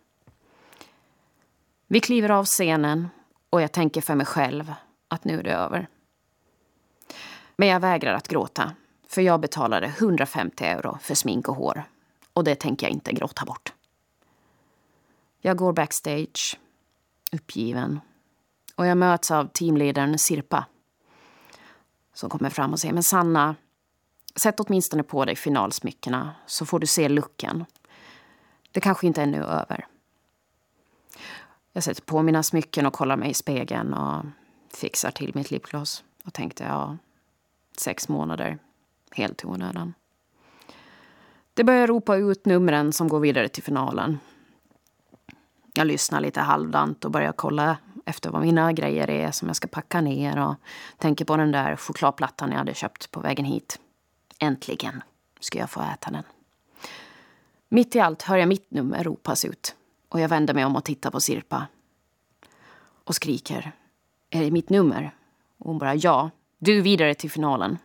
Vi 1.87 2.01
kliver 2.01 2.31
av 2.31 2.45
scenen 2.45 3.09
och 3.51 3.63
jag 3.63 3.73
tänker 3.73 4.01
för 4.01 4.15
mig 4.15 4.27
själv 4.27 4.73
att 5.09 5.25
nu 5.25 5.39
är 5.39 5.43
det 5.43 5.55
över. 5.55 5.89
Men 7.57 7.69
jag 7.69 7.81
vägrar 7.81 8.15
att 8.15 8.29
gråta, 8.29 8.73
för 9.09 9.23
jag 9.23 9.41
betalade 9.41 9.87
150 9.87 10.65
euro 10.65 10.99
för 11.03 11.15
smink 11.15 11.49
och 11.49 11.57
hår. 11.57 11.85
Och 12.33 12.45
det 12.45 12.55
tänker 12.55 12.87
jag 12.87 12.93
inte 12.93 13.13
gråta 13.13 13.45
bort. 13.45 13.73
Jag 15.41 15.57
går 15.57 15.73
backstage, 15.73 16.59
uppgiven. 17.33 18.01
Och 18.75 18.87
jag 18.87 18.99
möts 18.99 19.31
av 19.31 19.49
teamledaren 19.53 20.19
Sirpa. 20.19 20.65
Som 22.19 22.31
kommer 22.31 22.51
fram 22.51 22.73
och 22.73 22.81
säger, 22.81 22.95
men 22.95 23.03
Sanna, 23.03 23.57
sätt 24.37 24.61
åtminstone 24.61 25.03
på 25.03 25.25
dig 25.25 25.37
finalsmyckena 25.37 26.35
så 26.47 26.67
får 26.67 26.79
du 26.79 26.87
se 26.87 27.09
looken. 27.09 27.65
Det 28.73 28.81
kanske 28.81 29.07
inte 29.07 29.23
ännu 29.23 29.39
är 29.39 29.43
över. 29.43 29.87
Jag 31.73 31.83
sätter 31.83 32.03
på 32.03 32.23
mina 32.23 32.43
smycken 32.43 32.87
och 32.87 32.93
kollar 32.93 33.17
mig 33.17 33.31
i 33.31 33.35
spegeln 33.35 33.95
och 33.95 34.25
fixar 34.75 35.11
till 35.11 35.33
mitt 35.35 35.51
lipgloss. 35.51 36.05
Och 36.25 36.33
tänkte, 36.33 36.65
ja, 36.65 36.97
sex 37.77 38.09
månader, 38.09 38.59
helt 39.11 39.45
i 39.45 39.47
onödan. 39.47 39.95
Det 41.55 41.65
börjar 41.65 41.87
ropa 41.87 42.17
ut 42.17 42.47
numren 42.47 42.93
som 42.93 43.09
går 43.09 43.21
vidare 43.21 43.49
till 43.49 43.63
finalen. 43.63 44.19
Jag 45.75 45.87
lyssnar 45.87 46.21
lite 46.21 46.41
halvdant 46.41 47.05
och 47.05 47.11
börjar 47.11 47.33
kolla 47.33 47.77
efter 48.07 48.31
vad 48.31 48.43
mina 48.43 48.73
grejer 48.73 49.11
är 49.11 49.31
som 49.31 49.49
jag 49.49 49.57
ska 49.57 49.69
packa 49.69 50.01
ner 50.01 50.39
och 50.39 50.55
tänker 50.99 51.25
på 51.25 51.37
den 51.37 51.53
där 51.53 51.77
chokladplattan 51.77 52.51
jag 52.51 52.59
hade 52.59 52.75
köpt 52.75 53.11
på 53.11 53.21
vägen 53.21 53.45
hit. 53.45 53.81
Äntligen 54.39 55.03
ska 55.41 55.59
jag 55.59 55.71
få 55.71 55.81
äta 55.83 56.11
den. 56.11 56.23
Mitt 57.69 57.97
i 57.97 58.01
allt 58.01 58.23
hör 58.23 58.37
jag 58.37 58.49
mitt 58.49 58.71
nummer 58.71 59.05
ropas 59.05 59.45
ut 59.45 59.75
och 60.09 60.21
jag 60.21 60.29
vänder 60.29 60.55
mig 60.55 60.65
om 60.65 60.77
och 60.77 60.85
tittar 60.85 61.11
på 61.11 61.21
Sirpa. 61.21 61.67
Och 63.05 63.15
skriker. 63.15 63.73
Är 64.31 64.41
det 64.41 64.51
mitt 64.51 64.71
nummer? 64.71 65.15
Och 65.59 65.67
hon 65.67 65.79
bara 65.79 65.95
ja, 65.95 66.31
du 66.59 66.81
vidare 66.81 67.15
till 67.15 67.31
finalen. 67.31 67.79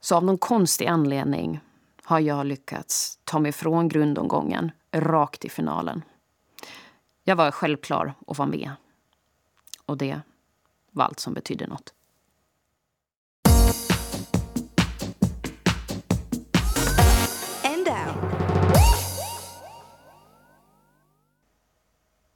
Så 0.00 0.16
av 0.16 0.24
någon 0.24 0.38
konstig 0.38 0.86
anledning 0.86 1.60
har 2.04 2.20
jag 2.20 2.46
lyckats 2.46 3.18
ta 3.24 3.38
mig 3.38 3.52
från 3.52 3.88
grundomgången 3.88 4.70
rakt 4.92 5.44
i 5.44 5.48
finalen. 5.48 6.02
Jag 7.28 7.36
var 7.36 7.50
självklar 7.50 8.14
att 8.26 8.38
vara 8.38 8.48
med. 8.48 8.72
Och 9.86 9.96
det 9.98 10.20
var 10.90 11.04
allt 11.04 11.20
som 11.20 11.34
betydde 11.34 11.66
något. 11.66 11.94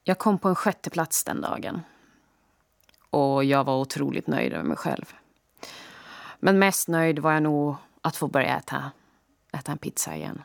Jag 0.05 0.19
kom 0.19 0.39
på 0.39 0.49
en 0.49 0.55
sjätte 0.55 0.91
plats 0.91 1.25
den 1.25 1.41
dagen. 1.41 1.81
Och 3.11 3.45
jag 3.45 3.65
var 3.65 3.77
otroligt 3.77 4.27
nöjd 4.27 4.53
med 4.53 4.65
mig 4.65 4.77
själv. 4.77 5.15
Men 6.39 6.59
mest 6.59 6.89
nöjd 6.89 7.19
var 7.19 7.33
jag 7.33 7.43
nog 7.43 7.77
att 8.01 8.17
få 8.17 8.29
börja 8.29 8.57
äta, 8.57 8.93
äta 9.53 9.73
en 9.73 9.79
pizza 9.79 10.17
igen. 10.17 10.43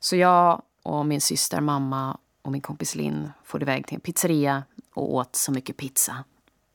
Så 0.00 0.16
jag 0.16 0.62
och 0.82 1.06
min 1.06 1.20
syster, 1.20 1.60
mamma 1.60 2.18
och 2.42 2.52
min 2.52 2.60
kompis 2.60 2.94
Linn 2.94 3.30
for 3.44 3.62
iväg 3.62 3.86
till 3.86 3.94
en 3.94 4.00
pizzeria 4.00 4.64
och 4.94 5.14
åt 5.14 5.36
så 5.36 5.52
mycket 5.52 5.76
pizza 5.76 6.24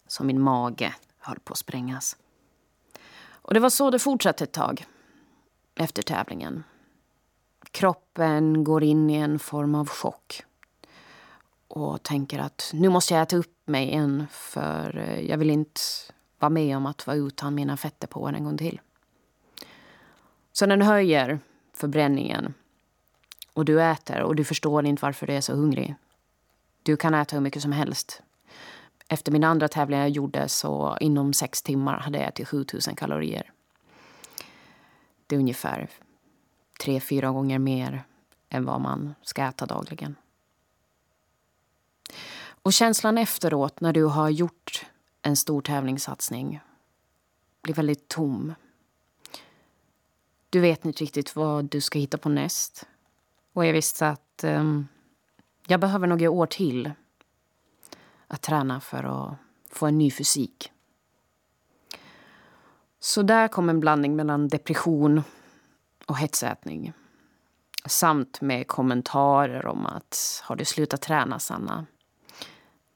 så 0.07 0.24
min 0.24 0.41
mage 0.41 0.95
höll 1.19 1.39
på 1.39 1.53
att 1.53 1.59
sprängas. 1.59 2.17
Och 3.29 3.53
det 3.53 3.59
var 3.59 3.69
så 3.69 3.91
det 3.91 4.00
fortsatte 4.00 4.43
ett 4.43 4.51
tag 4.51 4.86
efter 5.75 6.01
tävlingen. 6.01 6.63
Kroppen 7.71 8.63
går 8.63 8.83
in 8.83 9.09
i 9.09 9.15
en 9.15 9.39
form 9.39 9.75
av 9.75 9.89
chock 9.89 10.43
och 11.67 12.03
tänker 12.03 12.39
att 12.39 12.71
nu 12.74 12.89
måste 12.89 13.13
jag 13.13 13.24
äta 13.24 13.38
upp 13.38 13.67
mig 13.67 13.88
igen 13.88 14.27
för 14.31 14.97
eh, 14.97 15.19
jag 15.19 15.38
vill 15.38 15.50
inte 15.50 15.81
vara 16.39 16.50
med 16.50 16.77
om 16.77 16.86
att 16.86 17.07
vara 17.07 17.17
utan 17.17 17.55
mina 17.55 17.77
fetter 17.77 18.07
på 18.07 18.27
en 18.27 18.43
gång 18.43 18.57
till. 18.57 18.81
Så 20.53 20.65
den 20.65 20.81
höjer 20.81 21.39
förbränningen 21.74 22.53
och 23.58 23.66
du 23.66 23.82
äter 23.82 24.22
och 24.22 24.36
du 24.36 24.44
förstår 24.44 24.86
inte 24.86 25.02
varför 25.02 25.28
du 25.28 25.34
är 25.34 25.42
så 25.42 25.54
hungrig. 25.54 25.96
Du 26.84 26.98
kan 26.98 27.14
äta 27.14 27.36
hur 27.36 27.42
mycket 27.42 27.62
som 27.62 27.72
helst. 27.72 28.22
Efter 29.08 29.32
min 29.32 29.44
andra 29.44 29.68
tävling 29.68 30.00
jag 30.00 30.10
gjorde 30.10 30.50
så 30.50 30.98
inom 31.00 31.34
sex 31.34 31.62
timmar 31.62 32.00
hade 32.00 32.18
jag 32.18 32.28
ätit 32.28 32.48
7000 32.48 32.96
kalorier. 32.96 33.52
Det 35.28 35.36
är 35.36 35.40
ungefär 35.40 35.90
tre, 36.80 37.00
fyra 37.00 37.32
gånger 37.32 37.60
mer 37.60 38.04
än 38.50 38.66
vad 38.66 38.82
man 38.82 39.16
ska 39.22 39.44
äta 39.44 39.66
dagligen. 39.66 40.16
Och 42.46 42.74
känslan 42.74 43.18
efteråt 43.18 43.82
när 43.82 43.94
du 43.94 44.04
har 44.04 44.30
gjort 44.30 44.86
en 45.22 45.36
stor 45.36 45.62
tävlingssatsning 45.62 46.60
blir 47.62 47.74
väldigt 47.74 48.08
tom. 48.08 48.54
Du 50.50 50.60
vet 50.60 50.86
inte 50.86 51.04
riktigt 51.04 51.36
vad 51.36 51.66
du 51.66 51.82
ska 51.82 52.00
hitta 52.00 52.18
på 52.18 52.30
näst. 52.30 52.88
Och 53.58 53.66
jag 53.66 53.74
visste 53.74 54.08
att 54.08 54.44
um, 54.44 54.88
jag 55.68 55.80
behöver 55.80 56.08
några 56.08 56.30
år 56.30 56.46
till 56.46 56.92
att 58.28 58.42
träna 58.42 58.80
för 58.80 59.04
att 59.04 59.38
få 59.70 59.86
en 59.86 59.98
ny 59.98 60.12
fysik. 60.12 60.72
Så 63.00 63.22
där 63.22 63.48
kom 63.48 63.70
en 63.70 63.80
blandning 63.80 64.16
mellan 64.16 64.48
depression 64.48 65.22
och 66.06 66.18
hetsätning. 66.18 66.94
Samt 67.86 68.42
med 68.42 68.68
kommentarer 68.68 69.66
om 69.66 69.86
att 69.86 70.42
har 70.44 70.56
du 70.56 70.66
slutat 70.66 71.02
träna, 71.02 71.40
Sanna? 71.40 71.86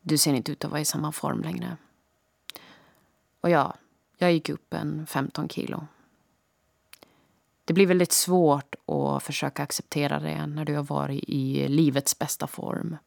Du 0.01 0.18
ser 0.18 0.34
inte 0.34 0.51
ut 0.51 0.65
att 0.65 0.72
vara 0.72 0.82
i 0.82 0.86
samma 0.86 1.12
form 1.12 1.41
längre. 1.41 1.77
Och 3.41 3.50
ja, 3.50 3.75
jag 4.18 4.34
gick 4.34 4.50
upp 4.50 4.74
en 4.74 5.08
15 5.08 5.50
kilo. 5.50 5.88
Det 7.71 7.75
blir 7.75 7.87
väldigt 7.87 8.11
svårt 8.11 8.75
att 8.85 9.23
försöka 9.23 9.63
acceptera 9.63 10.19
det 10.19 10.47
när 10.47 10.65
du 10.65 10.75
har 10.75 10.83
varit 10.83 11.23
i 11.27 11.67
livets 11.67 12.19
bästa 12.19 12.47
form. 12.47 12.97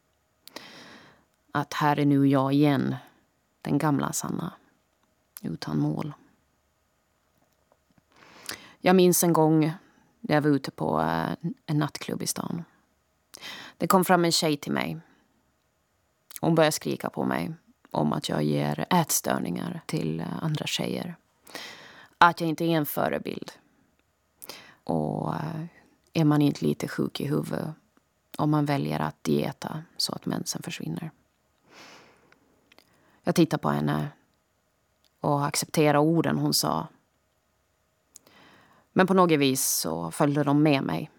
Att 1.53 1.75
här 1.75 1.99
är 1.99 2.05
nu 2.05 2.27
jag 2.29 2.53
igen, 2.53 2.97
den 3.63 3.79
gamla 3.79 4.13
Sanna, 4.13 4.53
utan 5.43 5.79
mål. 5.79 6.13
Jag 8.79 8.97
minns 8.97 9.25
en 9.25 9.33
gång 9.33 9.73
när 10.21 10.35
jag 10.35 10.43
var 10.43 10.51
ute 10.51 10.71
på 10.71 11.01
eh, 11.01 11.51
en 11.67 11.79
nattklubb 11.79 12.23
i 12.23 12.27
stan. 12.27 12.65
Det 13.79 13.87
kom 13.87 14.05
fram 14.05 14.25
en 14.25 14.33
tjej 14.33 14.57
till 14.57 14.73
mig. 14.73 15.01
Hon 16.41 16.55
började 16.55 16.73
skrika 16.73 17.11
på 17.11 17.25
mig 17.25 17.55
om 17.91 18.13
att 18.13 18.29
jag 18.29 18.43
ger 18.43 18.87
ätstörningar 18.91 19.81
till 19.87 20.21
eh, 20.21 20.45
andra 20.45 20.67
tjejer. 20.67 21.17
Att 22.19 22.41
jag 22.41 22.49
inte 22.49 22.65
är 22.65 22.77
en 22.77 22.87
förebild. 22.87 23.53
Och 24.85 25.35
eh, 25.35 25.65
är 26.13 26.25
man 26.25 26.43
inte 26.43 26.65
lite 26.65 26.89
sjuk 26.89 27.21
i 27.21 27.27
huvudet 27.27 27.69
om 28.39 28.51
man 28.51 28.65
väljer 28.65 29.01
att 29.01 29.25
dieta 29.25 29.83
så 29.97 30.13
att 30.13 30.27
mensen 30.27 30.63
försvinner. 30.63 31.11
Jag 33.23 33.35
tittade 33.35 33.63
på 33.63 33.69
henne 33.69 34.09
och 35.21 35.47
accepterade 35.47 35.99
orden 35.99 36.39
hon 36.39 36.55
sa. 36.55 36.87
Men 38.93 39.07
på 39.07 39.15
något 39.15 39.39
vis 39.39 39.67
så 39.67 40.11
följde 40.11 40.43
de 40.43 40.63
med 40.63 40.83
mig 40.83 41.11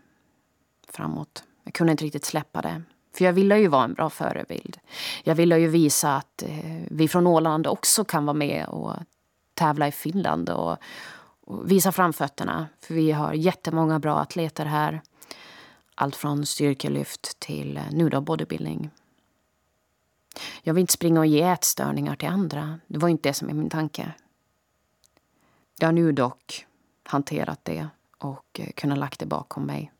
framåt. 0.88 1.44
Jag 1.64 1.74
kunde 1.74 1.92
inte 1.92 2.04
riktigt 2.04 2.26
släppa 2.26 2.62
det. 2.62 2.84
För 3.14 3.26
jag 3.26 3.34
ville 3.34 3.58
ju 3.58 3.68
vara 3.68 3.84
en 3.84 3.94
bra 3.94 4.10
förebild. 4.10 4.80
Jag 5.24 5.36
ville 5.36 5.60
ju 5.60 5.68
visa 5.68 6.16
att 6.16 6.44
eh, 6.44 6.84
vi 6.92 7.08
från 7.08 7.28
Åland 7.28 7.68
också 7.68 8.04
kan 8.06 8.26
vara 8.26 8.38
med 8.38 8.68
och 8.68 8.94
tävla 9.54 9.88
i 9.88 9.92
Finland 9.92 10.50
och 10.50 10.78
visa 11.48 11.92
framfötterna. 11.92 12.68
För 12.80 12.94
vi 12.94 13.12
har 13.12 13.34
jättemånga 13.34 14.00
bra 14.00 14.20
atleter 14.20 14.66
här. 14.66 15.02
Allt 15.96 16.16
från 16.16 16.46
styrkelyft 16.46 17.40
till 17.40 17.78
eh, 17.78 17.84
nu 17.92 18.10
då 18.10 18.22
bodybuilding. 18.22 18.90
Jag 20.64 20.74
vill 20.74 20.82
inte 20.82 20.94
springa 20.94 21.20
och 21.20 21.26
ge 21.26 21.42
ätstörningar 21.42 22.16
till 22.16 22.30
andra. 22.30 22.80
Det 22.88 22.98
var 22.98 23.10
inte 23.10 23.30
det 23.30 23.34
som 23.34 23.50
är 23.50 23.54
min 23.54 23.70
tanke. 23.70 24.12
Jag 25.80 25.88
har 25.88 25.94
nu 25.94 26.12
dock 26.12 26.66
hanterat 27.04 27.60
det 27.64 27.88
och 28.18 28.60
eh, 28.60 28.72
kunnat 28.76 28.98
lagt 28.98 29.20
det 29.20 29.26
bakom 29.26 29.66
mig. 29.66 29.92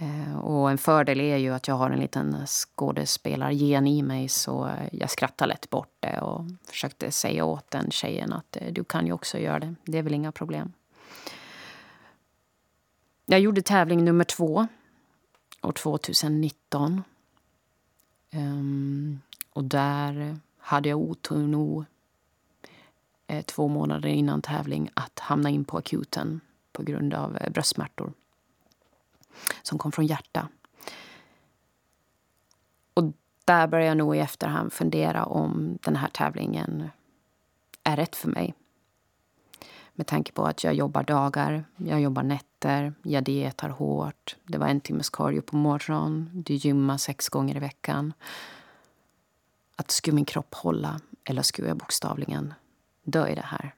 Eh, 0.00 0.38
och 0.38 0.70
en 0.70 0.78
fördel 0.78 1.20
är 1.20 1.36
ju 1.36 1.54
att 1.54 1.68
jag 1.68 1.74
har 1.74 1.90
en 1.90 2.00
liten 2.00 2.46
skådespelargen 2.46 3.86
i 3.86 4.02
mig 4.02 4.28
så 4.28 4.70
jag 4.92 5.10
skrattar 5.10 5.46
lätt 5.46 5.70
bort 5.70 5.96
det 6.00 6.20
och 6.20 6.44
försökte 6.64 7.10
säga 7.10 7.44
åt 7.44 7.70
den 7.70 7.90
tjejen 7.90 8.32
att 8.32 8.56
eh, 8.56 8.72
du 8.72 8.84
kan 8.84 9.06
ju 9.06 9.12
också 9.12 9.38
göra 9.38 9.58
det. 9.58 9.74
Det 9.84 9.98
är 9.98 10.02
väl 10.02 10.14
inga 10.14 10.32
problem. 10.32 10.72
Jag 13.26 13.40
gjorde 13.40 13.62
tävling 13.62 14.04
nummer 14.04 14.24
två 14.24 14.66
år 15.62 15.72
2019. 15.72 16.92
Um, 16.92 17.02
ehm, 18.30 19.20
och 19.52 19.64
där 19.64 20.38
hade 20.58 20.88
jag 20.88 20.98
otur 20.98 21.46
nog 21.46 21.84
eh, 23.26 23.44
två 23.44 23.68
månader 23.68 24.08
innan 24.08 24.42
tävling 24.42 24.90
att 24.94 25.18
hamna 25.18 25.50
in 25.50 25.64
på 25.64 25.78
akuten 25.78 26.40
på 26.72 26.82
grund 26.82 27.14
av 27.14 27.38
bröstsmärtor 27.50 28.12
som 29.62 29.78
kom 29.78 29.92
från 29.92 30.06
hjärta. 30.06 30.48
Och 32.94 33.04
där 33.44 33.66
började 33.66 33.88
jag 33.88 33.96
nog 33.96 34.16
i 34.16 34.18
efterhand 34.18 34.72
fundera 34.72 35.24
om 35.24 35.78
den 35.82 35.96
här 35.96 36.08
tävlingen 36.08 36.90
är 37.84 37.96
rätt 37.96 38.16
för 38.16 38.28
mig. 38.28 38.54
Med 39.92 40.06
tanke 40.06 40.32
på 40.32 40.44
att 40.44 40.64
jag 40.64 40.74
jobbar 40.74 41.02
dagar, 41.02 41.64
jag 41.76 42.00
jobbar 42.00 42.22
nätter, 42.22 42.94
jag 43.02 43.24
dietar 43.24 43.68
hårt. 43.68 44.36
Det 44.44 44.58
var 44.58 44.66
en 44.66 44.80
timmes 44.80 45.10
cardio 45.10 45.40
på 45.40 45.56
morgonen, 45.56 46.30
du 46.32 46.54
gymmar 46.54 46.96
sex 46.96 47.28
gånger 47.28 47.56
i 47.56 47.58
veckan. 47.58 48.12
Att 49.76 49.90
skulle 49.90 50.14
min 50.14 50.24
kropp 50.24 50.54
hålla, 50.54 51.00
eller 51.24 51.42
skulle 51.42 51.68
jag 51.68 51.76
bokstavligen 51.76 52.54
dö 53.02 53.28
i 53.28 53.34
det 53.34 53.46
här? 53.46 53.74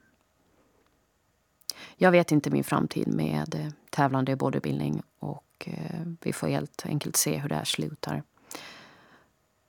Jag 1.96 2.10
vet 2.10 2.32
inte 2.32 2.50
min 2.50 2.64
framtid 2.64 3.08
med 3.08 3.54
eh, 3.54 3.72
tävlande 3.90 4.32
i 4.32 4.36
bodybuilding 4.36 5.02
och 5.18 5.44
Eh, 5.68 6.00
vi 6.20 6.32
får 6.32 6.46
helt 6.48 6.86
enkelt 6.86 7.16
se 7.16 7.38
hur 7.38 7.48
det 7.48 7.54
här 7.54 7.64
slutar. 7.64 8.22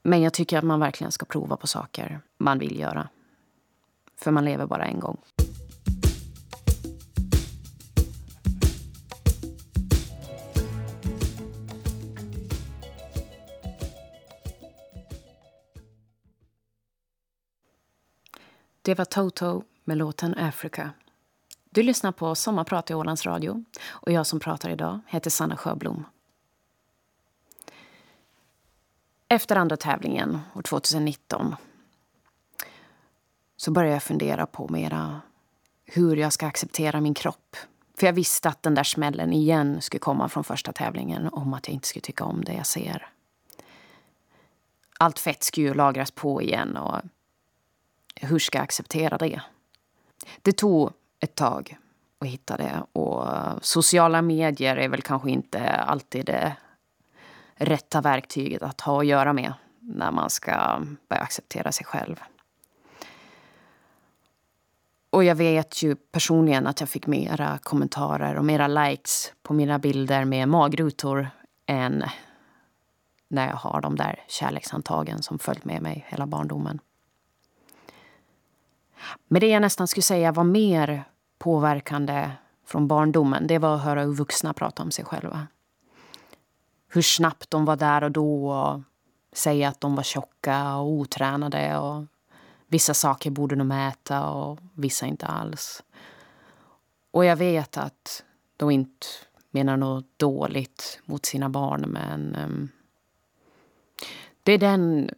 Men 0.03 0.21
jag 0.21 0.33
tycker 0.33 0.57
att 0.57 0.63
man 0.63 0.79
verkligen 0.79 1.11
ska 1.11 1.25
prova 1.25 1.57
på 1.57 1.67
saker 1.67 2.21
man 2.37 2.59
vill 2.59 2.79
göra. 2.79 3.09
För 4.17 4.31
man 4.31 4.45
lever 4.45 4.65
bara 4.65 4.85
en 4.85 4.99
gång. 4.99 5.17
Det 18.81 18.95
var 18.95 19.05
Toto 19.05 19.63
med 19.83 19.97
låten 19.97 20.37
Africa 20.37 20.91
du 21.73 21.83
lyssnar 21.83 22.11
på 22.11 22.35
Sommarprat 22.35 22.91
i 22.91 22.93
Ålands 22.93 23.25
Radio 23.25 23.63
och 23.87 24.11
jag 24.11 24.27
som 24.27 24.39
pratar 24.39 24.69
idag 24.69 24.99
heter 25.07 25.29
Sanna 25.29 25.57
Sjöblom. 25.57 26.05
Efter 29.27 29.55
andra 29.55 29.77
tävlingen, 29.77 30.39
år 30.55 30.61
2019, 30.61 31.55
så 33.57 33.71
började 33.71 33.93
jag 33.93 34.03
fundera 34.03 34.45
på 34.45 34.67
mera 34.67 35.21
hur 35.85 36.15
jag 36.15 36.33
ska 36.33 36.47
acceptera 36.47 37.01
min 37.01 37.13
kropp. 37.13 37.55
För 37.97 38.05
jag 38.05 38.13
visste 38.13 38.49
att 38.49 38.63
den 38.63 38.75
där 38.75 38.83
smällen 38.83 39.33
igen 39.33 39.81
skulle 39.81 39.99
komma 39.99 40.29
från 40.29 40.43
första 40.43 40.73
tävlingen 40.73 41.27
om 41.27 41.53
att 41.53 41.67
jag 41.67 41.73
inte 41.73 41.87
skulle 41.87 42.01
tycka 42.01 42.23
om 42.23 42.43
det 42.43 42.53
jag 42.53 42.67
ser. 42.67 43.09
Allt 44.99 45.19
fett 45.19 45.43
skulle 45.43 45.67
ju 45.67 45.73
lagras 45.73 46.11
på 46.11 46.41
igen 46.41 46.77
och 46.77 47.01
hur 48.15 48.39
ska 48.39 48.57
jag 48.57 48.63
acceptera 48.63 49.17
det? 49.17 49.41
Det 50.41 50.51
tog 50.51 50.93
ett 51.23 51.35
tag 51.35 51.77
och 52.19 52.27
hitta 52.27 52.57
det. 52.57 52.83
Och 52.93 53.27
sociala 53.61 54.21
medier 54.21 54.75
är 54.75 54.89
väl 54.89 55.01
kanske 55.01 55.31
inte 55.31 55.69
alltid 55.69 56.25
det 56.25 56.55
rätta 57.55 58.01
verktyget 58.01 58.61
att 58.61 58.81
ha 58.81 58.99
att 58.99 59.07
göra 59.07 59.33
med 59.33 59.53
när 59.79 60.11
man 60.11 60.29
ska 60.29 60.81
börja 61.09 61.21
acceptera 61.21 61.71
sig 61.71 61.85
själv. 61.85 62.15
Och 65.09 65.23
jag 65.23 65.35
vet 65.35 65.83
ju 65.83 65.95
personligen 65.95 66.67
att 66.67 66.79
jag 66.79 66.89
fick 66.89 67.07
mera 67.07 67.57
kommentarer 67.63 68.35
och 68.35 68.45
mera 68.45 68.67
likes 68.67 69.33
på 69.43 69.53
mina 69.53 69.79
bilder 69.79 70.25
med 70.25 70.49
magrutor 70.49 71.29
än 71.65 72.03
när 73.27 73.47
jag 73.47 73.55
har 73.55 73.81
de 73.81 73.95
där 73.95 74.23
kärlekshandtagen 74.27 75.23
som 75.23 75.39
följt 75.39 75.65
med 75.65 75.81
mig 75.81 76.05
hela 76.09 76.25
barndomen. 76.25 76.79
Men 79.27 79.39
det 79.39 79.47
jag 79.47 79.61
nästan 79.61 79.87
skulle 79.87 80.01
säga 80.01 80.31
var 80.31 80.43
mer 80.43 81.03
påverkande 81.43 82.31
från 82.65 82.87
barndomen 82.87 83.47
det 83.47 83.59
var 83.59 83.75
att 83.75 83.81
höra 83.81 84.03
hur 84.03 84.13
vuxna 84.13 84.53
prata 84.53 84.83
om 84.83 84.91
sig 84.91 85.05
själva. 85.05 85.47
Hur 86.87 87.01
snabbt 87.01 87.51
de 87.51 87.65
var 87.65 87.75
där 87.75 88.03
och 88.03 88.11
då 88.11 88.51
och 88.51 88.81
säga 89.33 89.69
att 89.69 89.81
de 89.81 89.95
var 89.95 90.03
tjocka 90.03 90.75
och 90.75 90.87
otränade 90.87 91.77
och 91.77 92.05
vissa 92.67 92.93
saker 92.93 93.31
borde 93.31 93.55
de 93.55 93.71
äta 93.71 94.29
och 94.29 94.59
vissa 94.73 95.05
inte 95.05 95.25
alls. 95.25 95.83
Och 97.11 97.25
jag 97.25 97.35
vet 97.35 97.77
att 97.77 98.23
de 98.57 98.71
inte 98.71 99.07
menar 99.51 99.77
något 99.77 100.05
dåligt 100.17 101.01
mot 101.05 101.25
sina 101.25 101.49
barn 101.49 101.81
men 101.81 102.35
um, 102.35 102.69
det 104.43 104.51
är 104.51 104.57
den 104.57 105.09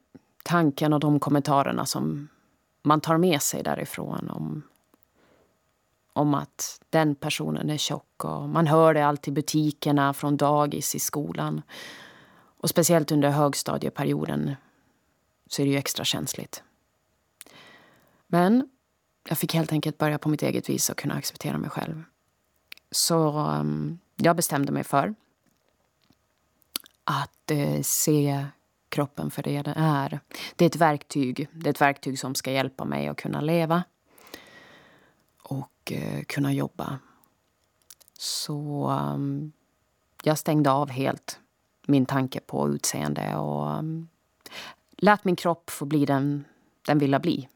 tanken 0.44 0.94
och 0.94 1.00
de 1.00 1.20
kommentarerna 1.20 1.86
som 1.86 2.28
man 2.82 3.02
tar 3.02 3.18
med 3.18 3.42
sig 3.42 3.64
därifrån 3.64 4.30
om 4.30 4.64
om 6.16 6.34
att 6.34 6.82
den 6.90 7.16
personen 7.16 7.70
är 7.70 7.78
tjock. 7.78 8.24
Och 8.26 8.50
man 8.50 8.68
hör 8.68 8.94
det 8.94 9.06
alltid 9.06 9.32
i 9.32 9.36
butikerna, 9.36 10.14
från 10.14 10.38
dagis, 10.38 10.96
i 10.96 11.00
skolan. 11.00 11.62
Och 12.58 12.70
speciellt 12.70 13.12
under 13.12 13.30
högstadieperioden 13.30 14.56
så 15.48 15.62
är 15.62 15.66
det 15.66 15.72
ju 15.72 15.78
extra 15.78 16.06
känsligt. 16.06 16.64
Men 18.28 18.70
jag 19.30 19.38
fick 19.38 19.54
helt 19.54 19.72
enkelt 19.72 19.98
börja 19.98 20.18
på 20.18 20.30
mitt 20.30 20.44
eget 20.44 20.70
vis 20.70 20.90
och 20.90 20.98
kunna 20.98 21.14
acceptera 21.14 21.58
mig 21.58 21.70
själv. 21.70 22.04
Så 22.92 23.40
um, 23.40 24.00
jag 24.16 24.36
bestämde 24.36 24.72
mig 24.72 24.84
för 24.84 25.16
att 27.04 27.52
uh, 27.52 27.82
se 27.82 28.46
kroppen 28.90 29.32
för 29.32 29.44
det 29.44 29.62
den 29.62 29.78
är. 29.78 30.20
Det 30.56 30.66
är 30.66 30.70
ett 30.70 30.76
verktyg. 30.76 31.50
Det 31.52 31.68
är 31.68 31.72
ett 31.72 31.82
verktyg 31.82 32.20
som 32.20 32.36
ska 32.36 32.52
hjälpa 32.52 32.86
mig 32.86 33.08
att 33.08 33.18
kunna 33.18 33.42
leva 33.42 33.84
och 35.46 35.92
eh, 35.92 36.24
kunna 36.24 36.54
jobba. 36.54 37.00
Så 38.18 38.90
um, 39.14 39.52
jag 40.24 40.38
stängde 40.38 40.72
av 40.72 40.90
helt 40.90 41.40
min 41.88 42.06
tanke 42.06 42.40
på 42.40 42.70
utseende 42.70 43.36
och 43.36 43.78
um, 43.80 44.08
lät 44.92 45.26
min 45.26 45.36
kropp 45.36 45.70
få 45.70 45.86
bli 45.86 46.06
den 46.06 46.46
den 46.86 46.98
ville 46.98 47.20
bli. 47.20 47.50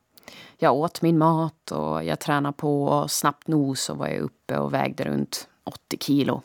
Jag 0.58 0.76
åt 0.76 1.02
min 1.02 1.18
mat 1.18 1.72
och 1.72 2.04
jag 2.04 2.20
tränade 2.20 2.54
på 2.58 2.84
och 2.84 3.12
snabbt 3.12 3.48
nog 3.48 3.78
så 3.78 3.94
var 3.94 4.08
jag 4.08 4.20
uppe 4.20 4.58
och 4.58 4.74
vägde 4.74 5.04
runt 5.04 5.48
80 5.64 5.98
kilo. 6.00 6.42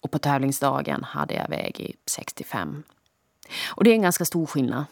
Och 0.00 0.10
på 0.10 0.18
tävlingsdagen 0.18 1.04
hade 1.04 1.34
jag 1.34 1.48
väg 1.48 1.96
65. 2.06 2.82
Och 3.76 3.84
det 3.84 3.90
är 3.90 3.94
en 3.94 4.02
ganska 4.02 4.24
stor 4.24 4.46
skillnad. 4.46 4.84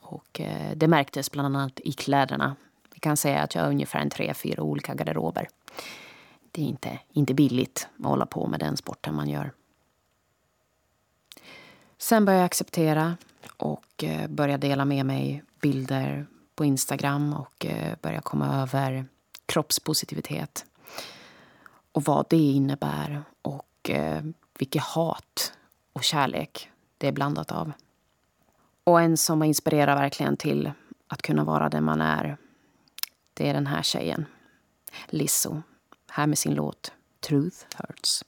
Och 0.00 0.40
eh, 0.40 0.76
det 0.76 0.88
märktes 0.88 1.30
bland 1.30 1.56
annat 1.56 1.80
i 1.80 1.92
kläderna 1.92 2.56
kan 3.02 3.16
säga 3.16 3.42
att 3.42 3.54
jag 3.54 3.62
har 3.62 3.68
ungefär 3.68 4.00
en 4.00 4.10
tre, 4.10 4.34
fyra 4.34 4.62
olika 4.62 4.94
garderober. 4.94 5.48
Det 6.50 6.62
är 6.62 6.66
inte, 6.66 6.98
inte 7.12 7.34
billigt 7.34 7.88
att 7.98 8.06
hålla 8.06 8.26
på 8.26 8.46
med 8.46 8.60
den 8.60 8.76
sporten 8.76 9.14
man 9.14 9.28
gör. 9.28 9.52
Sen 11.98 12.24
började 12.24 12.40
jag 12.40 12.46
acceptera 12.46 13.16
och 13.56 14.04
eh, 14.04 14.08
började 14.08 14.28
börja 14.28 14.58
dela 14.58 14.84
med 14.84 15.06
mig 15.06 15.42
bilder 15.60 16.26
på 16.54 16.64
Instagram 16.64 17.32
och 17.32 17.66
eh, 17.66 17.74
började 17.74 17.96
börja 18.02 18.20
komma 18.20 18.62
över 18.62 19.06
kroppspositivitet. 19.46 20.66
Och 21.92 22.04
vad 22.04 22.26
det 22.28 22.36
innebär 22.36 23.22
och 23.42 23.90
eh, 23.90 24.22
vilket 24.58 24.82
hat 24.82 25.52
och 25.92 26.02
kärlek 26.02 26.70
det 26.98 27.08
är 27.08 27.12
blandat 27.12 27.52
av. 27.52 27.72
Och 28.84 29.00
en 29.00 29.16
som 29.16 29.42
inspirerar 29.42 29.96
verkligen 29.96 30.36
till 30.36 30.72
att 31.06 31.22
kunna 31.22 31.44
vara 31.44 31.68
den 31.68 31.84
man 31.84 32.00
är, 32.00 32.36
det 33.42 33.48
är 33.48 33.54
den 33.54 33.66
här 33.66 33.82
tjejen. 33.82 34.26
Lizzo, 35.06 35.62
här 36.08 36.26
med 36.26 36.38
sin 36.38 36.54
låt 36.54 36.92
Truth 37.20 37.56
Hurts. 37.76 38.24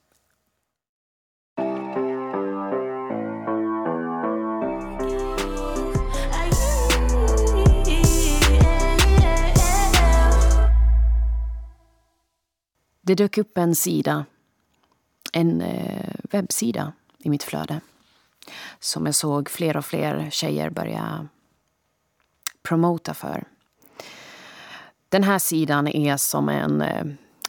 Det 13.01 13.15
dök 13.15 13.39
upp 13.39 13.59
en 13.59 13.75
sida, 13.75 14.27
en 15.33 15.61
eh, 15.61 16.15
webbsida 16.31 16.93
i 17.19 17.31
mitt 17.31 17.43
flöde 17.43 17.81
som 18.79 19.07
jag 19.07 19.15
såg 19.15 19.51
fler 19.51 19.77
och 19.77 19.85
fler 19.85 20.31
tjejer 20.31 20.71
börja 20.71 21.29
promota 22.63 23.15
för. 23.15 23.54
Den 25.15 25.23
här 25.23 25.39
sidan 25.39 25.89
är 25.89 26.17
som 26.17 26.49
en 26.49 26.81
eh, 26.81 27.05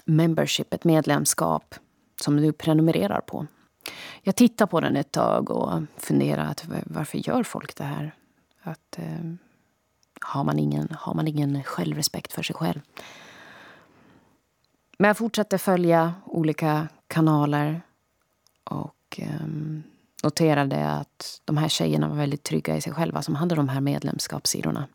membership, 0.06 0.74
ett 0.74 0.84
medlemskap 0.84 1.76
som 2.22 2.38
du 2.38 2.54
prenumererar 2.54 3.22
på. 3.22 3.48
Jag 4.22 4.36
tittade 4.36 4.72
på 4.72 4.80
den 4.80 4.96
ett 4.96 5.12
tag 5.12 5.50
och 5.50 5.82
funderade 5.98 6.50
att 6.50 6.66
varför 6.86 7.18
gör 7.18 7.44
folk 7.44 7.76
det 7.76 7.84
här? 7.84 8.16
Att, 8.62 8.98
eh, 8.98 9.34
har, 10.22 10.44
man 10.44 10.60
ingen, 10.60 10.88
har 11.00 11.14
man 11.14 11.28
ingen 11.28 11.64
självrespekt 11.64 12.34
för 12.34 12.44
sig 12.44 12.56
själv? 12.56 12.82
Men 14.98 15.08
jag 15.08 15.18
fortsatte 15.18 15.58
följa 15.58 16.14
olika 16.26 16.88
kanaler 17.08 17.82
och 18.64 19.18
eh, 19.18 19.48
noterade 20.24 20.90
att 20.90 21.42
de 21.46 21.58
här 21.58 21.70
tjejerna 21.70 22.10
var 22.10 22.16
väldigt 22.16 22.44
trygga 22.44 22.78
i 22.78 22.82
sig 22.82 22.94
själva 22.94 23.22
som 23.22 23.36
hade 23.36 23.56
de 23.56 23.70
här 23.70 23.82
medlemskapssidorna. 23.82 24.88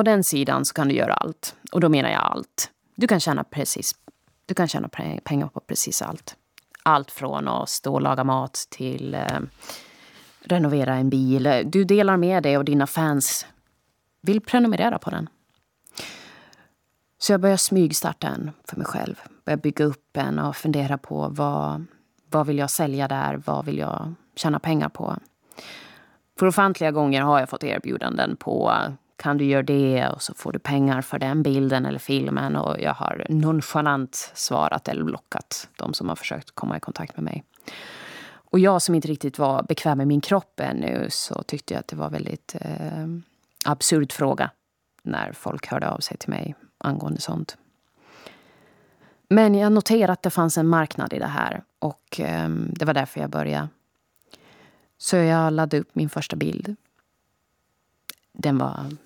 På 0.00 0.04
den 0.04 0.24
sidan 0.24 0.64
så 0.64 0.74
kan 0.74 0.88
du 0.88 0.94
göra 0.94 1.14
allt. 1.14 1.56
Och 1.72 1.80
då 1.80 1.88
menar 1.88 2.10
jag 2.10 2.22
allt. 2.22 2.70
Du 2.94 3.06
kan 3.06 3.20
tjäna, 3.20 3.44
precis, 3.44 3.92
du 4.46 4.54
kan 4.54 4.68
tjäna 4.68 4.88
pengar 5.24 5.46
på 5.46 5.60
precis 5.60 6.02
allt. 6.02 6.36
Allt 6.82 7.10
från 7.10 7.48
att 7.48 7.68
stå 7.68 7.94
och 7.94 8.00
laga 8.00 8.24
mat 8.24 8.66
till 8.70 9.14
eh, 9.14 9.40
renovera 10.40 10.94
en 10.94 11.10
bil. 11.10 11.62
Du 11.66 11.84
delar 11.84 12.16
med 12.16 12.42
dig 12.42 12.58
och 12.58 12.64
dina 12.64 12.86
fans 12.86 13.46
vill 14.20 14.40
prenumerera 14.40 14.98
på 14.98 15.10
den. 15.10 15.28
Så 17.18 17.32
jag 17.32 17.40
började 17.40 17.58
smygstarta 17.58 18.28
en 18.28 18.50
för 18.64 18.76
mig 18.76 18.86
själv. 18.86 19.20
Började 19.44 19.62
bygga 19.62 19.84
upp 19.84 20.16
en 20.16 20.38
och 20.38 20.56
fundera 20.56 20.98
på 20.98 21.28
vad, 21.28 21.84
vad 22.30 22.46
vill 22.46 22.58
jag 22.58 22.70
sälja 22.70 23.08
där? 23.08 23.42
Vad 23.46 23.64
vill 23.64 23.78
jag 23.78 24.14
tjäna 24.36 24.58
pengar 24.58 24.88
på? 24.88 25.16
För 26.38 26.46
ofantliga 26.46 26.90
gånger 26.90 27.22
har 27.22 27.40
jag 27.40 27.48
fått 27.48 27.64
erbjudanden 27.64 28.36
på 28.36 28.72
kan 29.20 29.38
du 29.38 29.44
göra 29.44 29.62
det 29.62 30.08
och 30.08 30.22
så 30.22 30.34
får 30.34 30.52
du 30.52 30.58
pengar 30.58 31.02
för 31.02 31.18
den 31.18 31.42
bilden 31.42 31.86
eller 31.86 31.98
filmen. 31.98 32.56
Och 32.56 32.80
jag 32.80 32.94
har 32.94 33.26
nonchalant 33.28 34.32
svarat 34.34 34.88
eller 34.88 35.04
blockat 35.04 35.68
de 35.76 35.94
som 35.94 36.08
har 36.08 36.16
försökt 36.16 36.50
komma 36.50 36.76
i 36.76 36.80
kontakt 36.80 37.16
med 37.16 37.24
mig. 37.24 37.44
Och 38.32 38.58
jag 38.58 38.82
som 38.82 38.94
inte 38.94 39.08
riktigt 39.08 39.38
var 39.38 39.62
bekväm 39.62 39.98
med 39.98 40.06
min 40.06 40.20
kropp 40.20 40.60
ännu 40.60 41.06
så 41.10 41.42
tyckte 41.42 41.74
jag 41.74 41.80
att 41.80 41.88
det 41.88 41.96
var 41.96 42.10
väldigt 42.10 42.56
eh, 42.60 43.06
absurd 43.64 44.12
fråga 44.12 44.50
när 45.02 45.32
folk 45.32 45.66
hörde 45.66 45.90
av 45.90 45.98
sig 45.98 46.16
till 46.16 46.30
mig 46.30 46.54
angående 46.78 47.20
sånt. 47.20 47.56
Men 49.28 49.54
jag 49.54 49.72
noterade 49.72 50.12
att 50.12 50.22
det 50.22 50.30
fanns 50.30 50.58
en 50.58 50.66
marknad 50.66 51.12
i 51.12 51.18
det 51.18 51.26
här 51.26 51.62
och 51.78 52.20
eh, 52.20 52.48
det 52.48 52.84
var 52.84 52.94
därför 52.94 53.20
jag 53.20 53.30
började. 53.30 53.68
Så 54.98 55.16
jag 55.16 55.52
laddade 55.52 55.80
upp 55.80 55.94
min 55.94 56.08
första 56.08 56.36
bild. 56.36 56.76
Den 58.32 58.58
var 58.58 58.96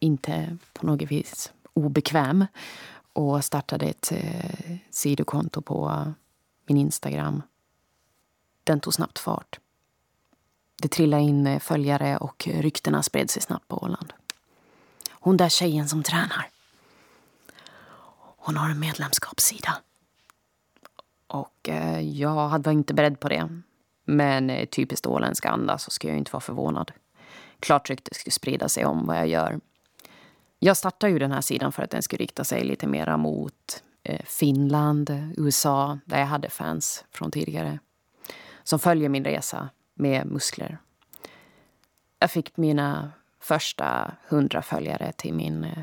inte 0.00 0.56
på 0.72 0.86
något 0.86 1.10
vis 1.10 1.52
obekväm 1.72 2.46
och 3.12 3.44
startade 3.44 3.86
ett 3.86 4.12
eh, 4.12 4.76
sidokonto 4.90 5.62
på 5.62 6.12
min 6.66 6.76
Instagram. 6.76 7.42
Den 8.64 8.80
tog 8.80 8.94
snabbt 8.94 9.18
fart. 9.18 9.58
Det 10.82 10.88
trillade 10.88 11.22
in 11.22 11.46
eh, 11.46 11.58
följare 11.58 12.16
och 12.16 12.48
ryktena 12.52 13.02
spred 13.02 13.30
sig 13.30 13.42
snabbt 13.42 13.68
på 13.68 13.82
Åland. 13.82 14.12
Hon 15.10 15.36
där 15.36 15.48
tjejen 15.48 15.88
som 15.88 16.02
tränar. 16.02 16.48
Hon 18.36 18.56
har 18.56 18.70
en 18.70 18.80
medlemskapssida. 18.80 19.76
Och 21.26 21.68
eh, 21.68 22.00
jag 22.00 22.58
var 22.58 22.72
inte 22.72 22.94
beredd 22.94 23.20
på 23.20 23.28
det. 23.28 23.48
Men 24.04 24.50
eh, 24.50 24.66
typiskt 24.66 25.06
åländska 25.06 25.50
anda 25.50 25.78
så 25.78 25.90
ska 25.90 26.08
jag 26.08 26.18
inte 26.18 26.32
vara 26.32 26.40
förvånad. 26.40 26.92
Klart 27.60 27.90
rykte 27.90 28.14
skulle 28.14 28.32
sprida 28.32 28.68
sig 28.68 28.84
om 28.84 29.06
vad 29.06 29.16
jag 29.16 29.28
gör. 29.28 29.60
Jag 30.58 30.76
startade 30.76 31.12
ju 31.12 31.18
den 31.18 31.32
här 31.32 31.40
sidan 31.40 31.72
för 31.72 31.82
att 31.82 31.90
den 31.90 32.02
skulle 32.02 32.22
rikta 32.22 32.44
sig 32.44 32.64
lite 32.64 32.86
mer 32.86 33.16
mot 33.16 33.82
eh, 34.02 34.24
Finland, 34.24 35.32
USA, 35.36 35.98
där 36.04 36.18
jag 36.18 36.26
hade 36.26 36.50
fans 36.50 37.04
från 37.10 37.30
tidigare. 37.30 37.78
Som 38.62 38.78
följer 38.78 39.08
min 39.08 39.24
resa 39.24 39.68
med 39.94 40.26
muskler. 40.26 40.78
Jag 42.18 42.30
fick 42.30 42.56
mina 42.56 43.12
första 43.40 44.14
hundra 44.28 44.62
följare 44.62 45.12
till 45.12 45.34
min 45.34 45.64
eh, 45.64 45.82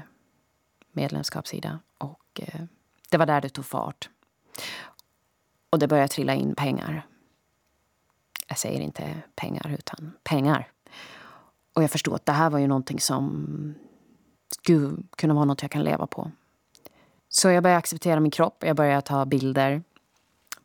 medlemskapssida. 0.91 1.79
Och 1.97 2.41
eh, 2.41 2.61
det 3.09 3.17
var 3.17 3.25
där 3.25 3.41
det 3.41 3.49
tog 3.49 3.65
fart. 3.65 4.09
Och 5.69 5.79
det 5.79 5.88
började 5.88 6.07
trilla 6.07 6.33
in 6.33 6.55
pengar. 6.55 7.07
Jag 8.47 8.57
säger 8.57 8.81
inte 8.81 9.21
pengar, 9.35 9.75
utan 9.79 10.11
pengar. 10.23 10.71
Och 11.75 11.83
jag 11.83 11.91
förstod 11.91 12.13
att 12.13 12.25
det 12.25 12.31
här 12.31 12.49
var 12.49 12.59
ju 12.59 12.67
någonting 12.67 12.99
som 12.99 13.75
skulle 14.61 14.97
kunna 15.17 15.33
vara 15.33 15.45
något 15.45 15.61
jag 15.61 15.71
kan 15.71 15.83
leva 15.83 16.07
på. 16.07 16.31
Så 17.29 17.49
jag 17.49 17.63
började 17.63 17.77
acceptera 17.77 18.19
min 18.19 18.31
kropp. 18.31 18.63
Jag 18.63 18.75
började 18.75 19.01
ta 19.01 19.25
bilder 19.25 19.83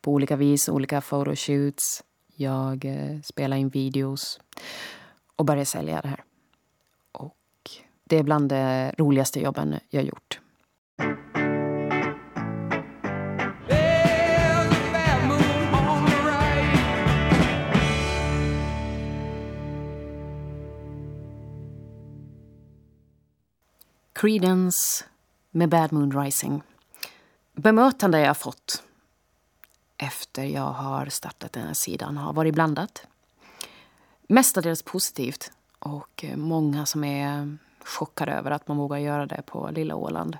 på 0.01 0.11
olika 0.11 0.35
vis, 0.35 0.69
olika 0.69 1.01
photoshoots. 1.01 2.03
Jag 2.35 2.85
eh, 2.85 3.21
spelade 3.21 3.61
in 3.61 3.69
videos 3.69 4.39
och 5.35 5.45
började 5.45 5.65
sälja 5.65 6.01
det 6.01 6.07
här. 6.07 6.23
Och 7.11 7.37
Det 8.03 8.17
är 8.17 8.23
bland 8.23 8.49
de 8.49 8.91
roligaste 8.97 9.39
jobben 9.39 9.79
jag 9.89 10.03
gjort. 10.03 10.39
Creedence 24.21 25.05
med 25.51 25.69
Bad 25.69 25.93
Moon 25.93 26.23
Rising. 26.23 26.63
Bemötande 27.53 28.19
jag 28.19 28.37
fått 28.37 28.83
efter 29.97 30.43
jag 30.43 30.71
har 30.71 31.05
startat 31.05 31.53
den 31.53 31.67
här 31.67 31.73
sidan 31.73 32.17
har 32.17 32.33
varit 32.33 32.53
blandat. 32.53 33.07
Mestadels 34.27 34.83
positivt 34.83 35.51
och 35.79 36.25
många 36.35 36.85
som 36.85 37.03
är 37.03 37.57
chockade 37.83 38.31
över 38.31 38.51
att 38.51 38.67
man 38.67 38.77
vågar 38.77 38.97
göra 38.97 39.25
det 39.25 39.41
på 39.45 39.69
lilla 39.71 39.95
Åland. 39.95 40.37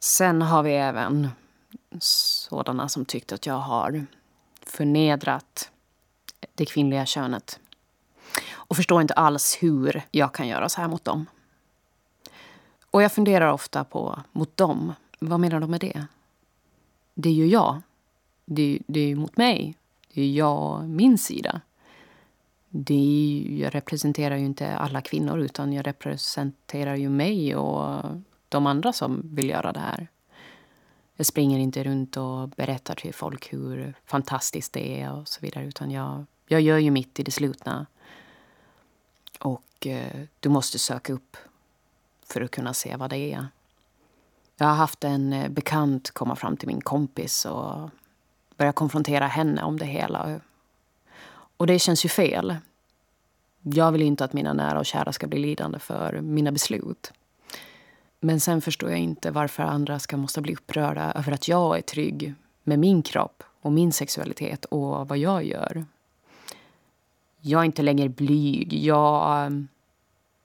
Sen 0.00 0.42
har 0.42 0.62
vi 0.62 0.72
även 0.72 1.28
sådana 1.98 2.88
som 2.88 3.04
tyckte 3.04 3.34
att 3.34 3.46
jag 3.46 3.58
har 3.58 4.06
förnedrat 4.66 5.70
det 6.54 6.66
kvinnliga 6.66 7.06
könet 7.06 7.60
och 8.52 8.76
förstår 8.76 9.02
inte 9.02 9.14
alls 9.14 9.58
hur 9.60 10.02
jag 10.10 10.34
kan 10.34 10.48
göra 10.48 10.68
så 10.68 10.80
här 10.80 10.88
mot 10.88 11.04
dem. 11.04 11.26
Och 12.94 13.02
jag 13.02 13.12
funderar 13.12 13.52
ofta 13.52 13.84
på, 13.84 14.22
mot 14.32 14.56
dem, 14.56 14.92
vad 15.18 15.40
menar 15.40 15.60
de 15.60 15.70
med 15.70 15.80
det? 15.80 16.06
Det 17.14 17.28
är 17.28 17.32
ju 17.32 17.46
jag. 17.46 17.82
Det, 18.44 18.78
det 18.86 19.00
är 19.00 19.06
ju 19.06 19.16
mot 19.16 19.36
mig. 19.36 19.76
Det 20.12 20.22
är 20.22 20.32
jag, 20.32 20.88
min 20.88 21.18
sida 21.18 21.60
det 22.76 23.42
jag 23.60 23.74
representerar 23.74 24.36
ju 24.36 24.44
inte 24.44 24.76
alla 24.76 25.00
kvinnor 25.00 25.38
utan 25.38 25.72
jag 25.72 25.86
representerar 25.86 26.96
ju 26.96 27.08
mig 27.08 27.56
och 27.56 28.04
de 28.48 28.66
andra 28.66 28.92
som 28.92 29.22
vill 29.34 29.48
göra 29.48 29.72
det 29.72 29.80
här. 29.80 30.08
Jag 31.16 31.26
springer 31.26 31.58
inte 31.58 31.84
runt 31.84 32.16
och 32.16 32.48
berättar 32.48 32.94
till 32.94 33.14
folk 33.14 33.52
hur 33.52 33.94
fantastiskt 34.04 34.72
det 34.72 35.00
är 35.00 35.12
och 35.12 35.28
så 35.28 35.40
vidare 35.40 35.64
utan 35.64 35.90
jag, 35.90 36.24
jag 36.46 36.60
gör 36.60 36.78
ju 36.78 36.90
mitt 36.90 37.20
i 37.20 37.22
det 37.22 37.30
slutna. 37.30 37.86
Och 39.38 39.86
eh, 39.86 40.20
du 40.40 40.48
måste 40.48 40.78
söka 40.78 41.12
upp 41.12 41.36
för 42.26 42.40
att 42.40 42.50
kunna 42.50 42.74
se 42.74 42.96
vad 42.96 43.10
det 43.10 43.32
är. 43.32 43.46
Jag 44.56 44.66
har 44.66 44.74
haft 44.74 45.04
en 45.04 45.32
eh, 45.32 45.48
bekant 45.48 46.10
komma 46.10 46.36
fram 46.36 46.56
till 46.56 46.68
min 46.68 46.80
kompis 46.80 47.44
och 47.44 47.90
börja 48.56 48.72
konfrontera 48.72 49.26
henne 49.26 49.62
om 49.62 49.78
det 49.78 49.84
hela. 49.84 50.40
Och 51.56 51.66
det 51.66 51.78
känns 51.78 52.04
ju 52.04 52.08
fel. 52.08 52.56
Jag 53.62 53.92
vill 53.92 54.02
inte 54.02 54.24
att 54.24 54.32
mina 54.32 54.52
nära 54.52 54.78
och 54.78 54.86
kära 54.86 55.12
ska 55.12 55.26
bli 55.26 55.38
lidande 55.38 55.78
för 55.78 56.20
mina 56.20 56.52
beslut. 56.52 57.12
Men 58.20 58.40
sen 58.40 58.60
förstår 58.60 58.90
jag 58.90 58.98
inte 58.98 59.30
varför 59.30 59.62
andra 59.62 59.98
ska 59.98 60.16
måste 60.16 60.40
bli 60.40 60.54
upprörda 60.54 61.12
över 61.12 61.32
att 61.32 61.48
jag 61.48 61.78
är 61.78 61.82
trygg 61.82 62.34
med 62.62 62.78
min 62.78 63.02
kropp 63.02 63.42
och 63.60 63.72
min 63.72 63.92
sexualitet 63.92 64.64
och 64.64 65.08
vad 65.08 65.18
jag 65.18 65.44
gör. 65.44 65.84
Jag 67.40 67.60
är 67.60 67.64
inte 67.64 67.82
längre 67.82 68.08
blyg. 68.08 68.84
Jag, 68.84 69.46
eh, 69.46 69.50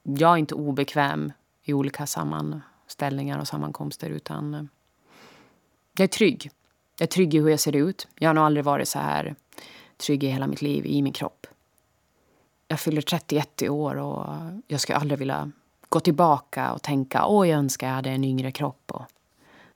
jag 0.03 0.33
är 0.33 0.37
inte 0.37 0.55
obekväm 0.55 1.31
i 1.69 1.73
olika 1.73 2.07
sammanställningar 2.07 3.39
och 3.39 3.47
sammankomster 3.47 4.09
utan 4.09 4.53
eh, 4.53 4.63
jag 5.97 6.03
är 6.03 6.07
trygg. 6.07 6.51
Jag 6.97 7.05
är 7.05 7.11
trygg 7.11 7.33
i 7.33 7.39
hur 7.39 7.49
jag 7.49 7.59
ser 7.59 7.75
ut. 7.75 8.07
Jag 8.15 8.29
har 8.29 8.33
nog 8.33 8.43
aldrig 8.43 8.65
varit 8.65 8.87
så 8.87 8.99
här 8.99 9.35
trygg 9.97 10.23
i 10.23 10.27
hela 10.27 10.47
mitt 10.47 10.61
liv 10.61 10.85
i 10.85 11.01
min 11.01 11.13
kropp. 11.13 11.47
Jag 12.67 12.79
fyller 12.79 13.01
31 13.01 13.61
i 13.61 13.69
år 13.69 13.95
och 13.95 14.25
jag 14.67 14.79
skulle 14.79 14.97
aldrig 14.97 15.19
vilja 15.19 15.51
gå 15.89 15.99
tillbaka 15.99 16.73
och 16.73 16.81
tänka 16.81 17.25
åh, 17.25 17.49
jag 17.49 17.59
önskar 17.59 17.87
jag 17.87 17.95
hade 17.95 18.09
en 18.09 18.23
yngre 18.23 18.51
kropp 18.51 18.91
och 18.91 19.05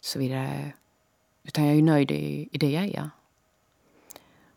så 0.02 0.20
vidare. 0.20 0.72
Utan 1.44 1.66
jag 1.66 1.78
är 1.78 1.82
nöjd 1.82 2.12
i, 2.12 2.50
i 2.52 2.58
det 2.58 2.72
jag 2.72 2.86
är. 2.86 3.10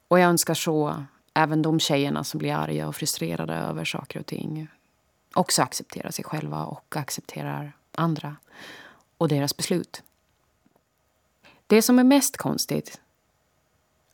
Och 0.09 0.20
jag 0.20 0.29
önskar 0.29 0.55
så 0.55 1.05
även 1.35 1.62
de 1.62 1.81
tjejerna 1.81 2.25
som 2.25 2.38
blir 2.38 2.55
arga 2.55 2.88
och 2.88 2.96
frustrerade 2.96 3.55
över 3.55 3.85
saker 3.85 4.20
och 4.20 4.27
ting 4.27 4.68
också 5.37 5.62
accepterar 5.62 6.11
sig 6.11 6.25
själva 6.25 6.64
och 6.64 6.96
accepterar 6.96 7.72
andra 7.92 8.37
och 9.18 9.29
deras 9.29 9.57
beslut. 9.57 10.03
Det 11.66 11.83
som 11.83 11.99
är 11.99 12.05
mest 12.05 12.37
konstigt 12.37 13.01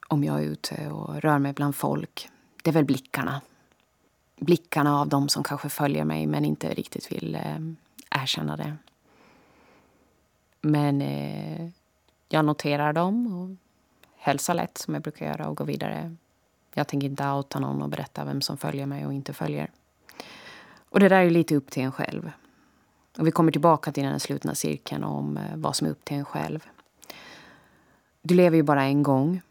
om 0.09 0.25
jag 0.25 0.39
är 0.39 0.45
ute 0.45 0.91
och 0.91 1.23
rör 1.23 1.39
mig 1.39 1.53
bland 1.53 1.77
folk, 1.77 2.29
det 2.63 2.71
är 2.71 2.75
väl 2.75 2.85
blickarna. 2.85 3.41
Blickarna 4.37 5.01
av 5.01 5.09
dem 5.09 5.29
som 5.29 5.43
kanske 5.43 5.69
följer 5.69 6.05
mig 6.05 6.27
men 6.27 6.45
inte 6.45 6.75
riktigt 6.75 7.13
vill 7.13 7.35
eh, 7.35 7.59
erkänna 8.23 8.57
det. 8.57 8.77
Men 10.61 11.03
eh, 11.03 11.69
jag 12.29 12.45
noterar 12.45 12.93
dem 12.93 13.27
och 13.27 13.57
hälsar 14.17 14.55
lätt 14.55 14.79
som 14.79 14.95
jag 14.95 15.03
brukar 15.03 15.27
göra 15.27 15.49
och 15.49 15.57
går 15.57 15.65
vidare. 15.65 16.17
Jag 16.75 16.89
tänker 16.89 17.07
inte 17.07 17.27
outa 17.27 17.59
någon 17.59 17.83
och 17.83 17.89
berätta 17.89 18.25
vem 18.25 18.41
som 18.41 18.57
följer 18.57 18.87
mig 18.87 19.07
och 19.07 19.13
inte 19.13 19.33
följer. 19.33 19.71
Och 20.93 21.01
det 21.01 21.09
där 21.09 21.21
är 21.25 21.31
lite 21.31 21.57
upp 21.57 21.71
till 21.71 21.83
en 21.83 21.93
själv. 21.93 22.31
Och 23.19 23.27
vi 23.27 23.31
kommer 23.31 23.53
tillbaka 23.53 23.93
till 23.93 24.03
den 24.03 24.21
slutna 24.21 24.55
cirkeln 24.55 25.05
om 25.05 25.37
eh, 25.37 25.57
vad 25.57 25.77
som 25.77 25.87
är 25.87 25.91
upp 25.91 26.05
till 26.05 26.17
en 26.17 26.25
själv. 26.25 26.67
Du 28.23 28.35
lever 28.35 28.57
ju 28.57 28.63
bara 28.63 28.83
en 28.85 29.03
gång. 29.03 29.43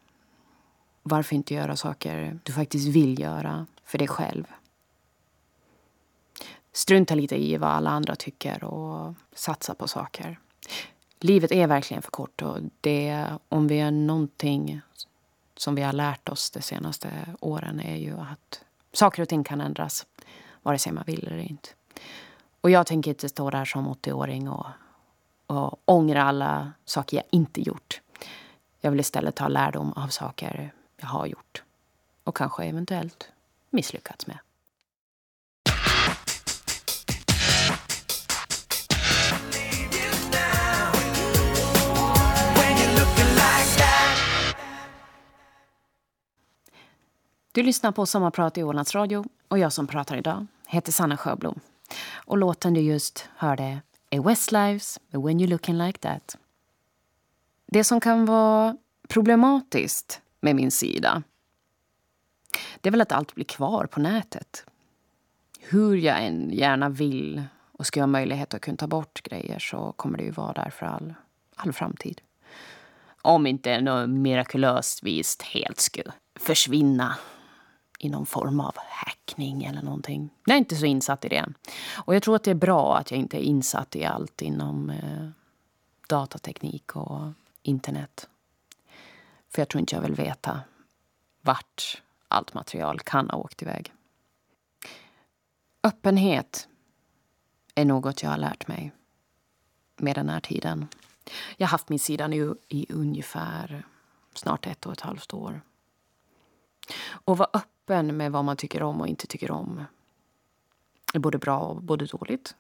Varför 1.04 1.36
inte 1.36 1.54
göra 1.54 1.76
saker 1.76 2.40
du 2.44 2.54
faktiskt 2.54 2.88
vill 2.88 3.20
göra 3.20 3.66
för 3.84 3.98
dig 3.98 4.08
själv? 4.08 4.46
Strunta 6.74 7.16
lite 7.16 7.36
i 7.36 7.58
vad 7.58 7.70
alla 7.70 7.90
andra 7.90 8.16
tycker 8.16 8.64
och 8.64 9.14
satsa 9.34 9.76
på 9.76 9.88
saker. 9.88 10.40
Livet 11.20 11.52
är 11.52 11.68
verkligen 11.68 12.04
för 12.04 12.12
kort 12.12 12.42
och 12.42 12.58
det, 12.82 13.28
om 13.50 13.68
vi 13.68 13.80
är 13.80 13.92
någonting 13.92 14.82
som 15.58 15.76
vi 15.76 15.82
har 15.82 15.94
lärt 15.94 16.30
oss 16.30 16.52
de 16.52 16.62
senaste 16.62 17.36
åren 17.40 17.80
är 17.80 17.96
ju 17.96 18.18
att 18.18 18.64
saker 18.94 19.22
och 19.22 19.30
ting 19.30 19.44
kan 19.44 19.62
ändras 19.62 20.06
vare 20.62 20.80
sig 20.80 20.92
man 20.92 21.04
vill 21.08 21.28
eller 21.28 21.38
inte. 21.38 21.70
Och 22.62 22.70
jag 22.70 22.88
tänker 22.88 23.12
inte 23.12 23.30
stå 23.30 23.50
där 23.50 23.66
som 23.66 23.94
80-åring 23.94 24.50
och, 24.50 24.68
och 25.48 25.82
ångra 25.86 26.24
alla 26.24 26.72
saker 26.86 27.18
jag 27.18 27.26
inte 27.30 27.62
gjort. 27.62 28.02
Jag 28.82 28.92
vill 28.92 29.00
istället 29.00 29.36
ta 29.36 29.48
lärdom 29.48 29.94
av 29.94 30.08
saker 30.08 30.74
jag 30.98 31.08
har 31.08 31.26
gjort 31.26 31.64
och 32.24 32.36
kanske 32.36 32.64
eventuellt 32.64 33.32
misslyckats 33.70 34.28
med. 34.28 34.38
Du 47.54 47.64
lyssnar 47.64 47.92
på 47.92 48.06
Sommarprat 48.06 48.58
i 48.58 48.64
Ålands 48.64 48.96
Radio 48.96 49.26
och 49.52 49.60
jag 49.60 49.74
som 49.74 49.88
pratar 49.88 50.18
idag 50.18 50.48
heter 50.68 50.92
Sanna 50.92 51.18
Sjöblom. 51.18 51.60
Och 52.14 52.38
låten 52.38 52.74
du 52.74 52.82
just 52.82 53.30
hörde 53.36 53.82
är 54.10 54.20
Westlives 54.20 55.00
med 55.10 55.22
When 55.22 55.40
You're 55.40 55.48
Looking 55.48 55.78
Like 55.78 56.00
That. 56.00 56.38
Det 57.68 57.84
som 57.84 58.00
kan 58.00 58.26
vara 58.26 58.78
problematiskt 59.08 60.22
med 60.40 60.56
min 60.56 60.72
sida 60.72 61.24
det 62.82 62.90
är 62.90 62.92
väl 62.92 63.02
att 63.02 63.12
allt 63.12 63.36
blir 63.36 63.46
kvar 63.46 63.86
på 63.86 64.00
nätet. 64.00 64.66
Hur 65.60 65.96
jag 65.96 66.26
än 66.26 66.50
gärna 66.50 66.90
vill 66.90 67.44
och 67.72 67.86
ska 67.86 68.00
ha 68.00 68.08
möjlighet 68.08 68.54
att 68.54 68.62
kunna 68.62 68.78
ta 68.78 68.88
bort 68.88 69.24
grejer 69.24 69.60
så 69.60 69.92
kommer 69.92 70.18
det 70.18 70.24
ju 70.24 70.32
vara 70.32 70.54
där 70.54 70.70
för 70.70 70.86
all, 70.86 71.14
all 71.56 71.74
framtid. 71.74 72.22
Om 73.22 73.48
inte 73.48 73.82
något 73.82 74.10
mirakulöst 74.10 75.04
vis 75.04 75.38
helt 75.42 75.80
skulle 75.80 76.12
försvinna 76.40 77.18
i 78.02 78.10
någon 78.10 78.26
form 78.26 78.60
av 78.60 78.76
hackning 78.90 79.64
eller 79.64 79.82
någonting. 79.82 80.30
Jag 80.46 80.54
är 80.54 80.58
inte 80.58 80.76
så 80.76 80.86
insatt 80.86 81.26
i 81.26 81.30
det. 81.30 81.46
Och 81.94 82.16
jag 82.16 82.24
tror 82.24 82.36
att 82.36 82.44
det 82.44 82.52
är 82.52 82.56
bra 82.56 82.98
att 82.98 83.12
jag 83.12 83.20
inte 83.20 83.38
är 83.38 83.42
insatt 83.42 83.96
i 83.96 84.06
allt 84.06 84.42
inom 84.42 84.90
eh, 84.90 85.30
datateknik 86.08 86.96
och 86.96 87.22
internet. 87.62 88.30
För 89.50 89.62
jag 89.62 89.70
tror 89.70 89.80
inte 89.80 89.96
jag 89.96 90.02
vill 90.02 90.16
veta 90.16 90.62
vart 91.42 92.02
allt 92.28 92.54
material 92.54 93.00
kan 93.00 93.30
ha 93.30 93.38
åkt 93.38 93.62
iväg. 93.62 93.94
Öppenhet 95.84 96.68
är 97.76 97.86
något 97.86 98.24
jag 98.24 98.30
har 98.30 98.38
lärt 98.38 98.68
mig 98.68 98.92
med 99.98 100.16
den 100.16 100.30
här 100.30 100.40
tiden. 100.40 100.88
Jag 101.58 101.68
har 101.68 101.72
haft 101.72 101.90
min 101.90 102.00
sida 102.00 102.28
nu 102.28 102.56
i 102.68 102.86
ungefär 102.90 103.86
snart 104.34 104.68
ett 104.68 104.86
och 104.86 104.92
ett 104.92 105.02
halvt 105.02 105.34
år. 105.34 105.62
Och 107.10 107.38
vara 107.38 107.50
öppen 107.54 108.18
med 108.18 108.32
vad 108.32 108.46
man 108.46 108.58
tycker 108.58 108.84
om 108.84 109.02
och 109.02 109.08
inte 109.08 109.28
tycker 109.28 109.52
om 109.52 109.84
är 111.14 111.20
både 111.20 111.38
bra 111.38 111.60
och 111.60 111.84
både 111.84 112.06
dåligt. 112.06 112.56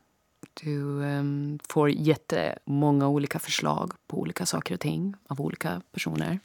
Du 0.54 0.82
um, 0.82 1.60
får 1.70 1.89
jättemånga 1.89 3.08
olika 3.08 3.39
förslag 3.39 3.94
på 4.08 4.20
olika 4.20 4.46
saker 4.46 4.74
och 4.74 4.80
ting 4.80 5.15
av 5.28 5.41
olika 5.41 5.82
personer. 5.91 6.39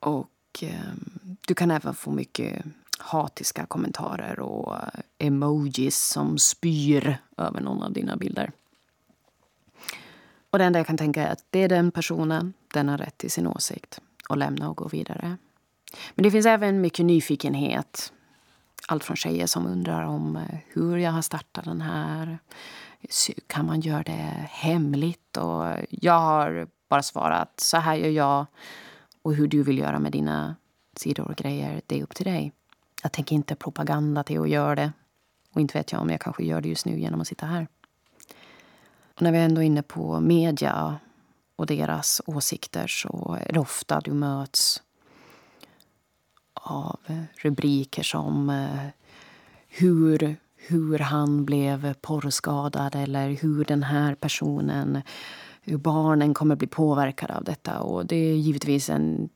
Och 0.00 0.62
um, 0.62 1.36
du 1.40 1.54
kan 1.54 1.70
även 1.70 1.94
få 1.94 2.10
mycket 2.10 2.64
hatiska 2.98 3.66
kommentarer 3.66 4.40
och 4.40 4.76
emojis 5.18 6.10
som 6.12 6.38
spyr 6.38 7.18
över 7.36 7.60
någon 7.60 7.82
av 7.82 7.92
dina 7.92 8.16
bilder. 8.16 8.52
Och 10.50 10.58
det 10.58 10.64
enda 10.64 10.78
jag 10.78 10.86
kan 10.86 10.96
tänka 10.96 11.26
är 11.26 11.32
att 11.32 11.44
det 11.50 11.58
är 11.58 11.68
den 11.68 11.90
personen, 11.90 12.52
den 12.74 12.88
har 12.88 12.98
rätt 12.98 13.18
till 13.18 13.30
sin 13.30 13.46
åsikt 13.46 14.00
och 14.28 14.36
lämna 14.36 14.70
och 14.70 14.76
gå 14.76 14.88
vidare. 14.88 15.36
Men 16.14 16.22
det 16.22 16.30
finns 16.30 16.46
även 16.46 16.80
mycket 16.80 17.06
nyfikenhet. 17.06 18.12
Allt 18.88 19.04
från 19.04 19.16
tjejer 19.16 19.46
som 19.46 19.66
undrar 19.66 20.04
om 20.04 20.36
eh, 20.36 20.58
hur 20.66 20.96
jag 20.96 21.10
har 21.10 21.22
startat 21.22 21.64
den 21.64 21.80
här. 21.80 22.38
Kan 23.46 23.66
man 23.66 23.80
göra 23.80 24.02
det 24.02 24.48
hemligt? 24.50 25.36
Och 25.36 25.66
jag 25.90 26.20
har 26.20 26.68
bara 26.88 27.02
svarat 27.02 27.60
så 27.60 27.76
här 27.76 27.94
gör 27.94 28.10
jag. 28.10 28.46
Och 29.22 29.34
hur 29.34 29.48
du 29.48 29.62
vill 29.62 29.78
göra 29.78 29.98
med 29.98 30.12
dina 30.12 30.56
sidor 30.96 31.28
och 31.28 31.36
grejer, 31.36 31.80
det 31.86 31.98
är 31.98 32.02
upp 32.02 32.14
till 32.14 32.26
dig. 32.26 32.52
Jag 33.02 33.12
tänker 33.12 33.34
inte 33.34 33.54
propaganda 33.54 34.22
till 34.22 34.40
att 34.40 34.48
göra 34.48 34.74
det. 34.74 34.92
Och 35.52 35.60
inte 35.60 35.78
vet 35.78 35.92
jag 35.92 36.00
om 36.00 36.10
jag 36.10 36.20
kanske 36.20 36.44
gör 36.44 36.60
det 36.60 36.68
just 36.68 36.86
nu 36.86 37.00
genom 37.00 37.20
att 37.20 37.28
sitta 37.28 37.46
här. 37.46 37.68
Och 39.14 39.22
när 39.22 39.32
vi 39.32 39.38
är 39.38 39.44
ändå 39.44 39.60
är 39.60 39.66
inne 39.66 39.82
på 39.82 40.20
media 40.20 40.98
och 41.56 41.66
deras 41.66 42.20
åsikter 42.26 42.86
så 42.86 43.38
är 43.40 43.52
det 43.52 43.60
ofta 43.60 44.00
du 44.00 44.12
möts 44.12 44.82
av 46.70 46.98
eh, 47.06 47.22
rubriker 47.36 48.02
som 48.02 48.50
eh, 48.50 48.86
hur, 49.68 50.36
hur 50.56 50.98
han 50.98 51.44
blev 51.44 51.94
porrskadad 51.94 52.94
eller 52.94 53.28
hur 53.28 53.64
den 53.64 53.82
här 53.82 54.14
personen, 54.14 55.02
hur 55.62 55.76
barnen 55.76 56.34
kommer 56.34 56.56
bli 56.56 56.66
påverkade 56.66 57.36
av 57.36 57.44
detta. 57.44 57.80
Och 57.80 58.06
det 58.06 58.16
är 58.16 58.34
givetvis 58.34 58.90
en 58.90 59.28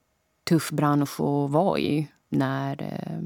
tuff 0.49 0.71
bransch 0.71 1.21
att 1.21 1.51
vara 1.51 1.79
i 1.79 2.09
när 2.29 2.83
eh, 2.83 3.21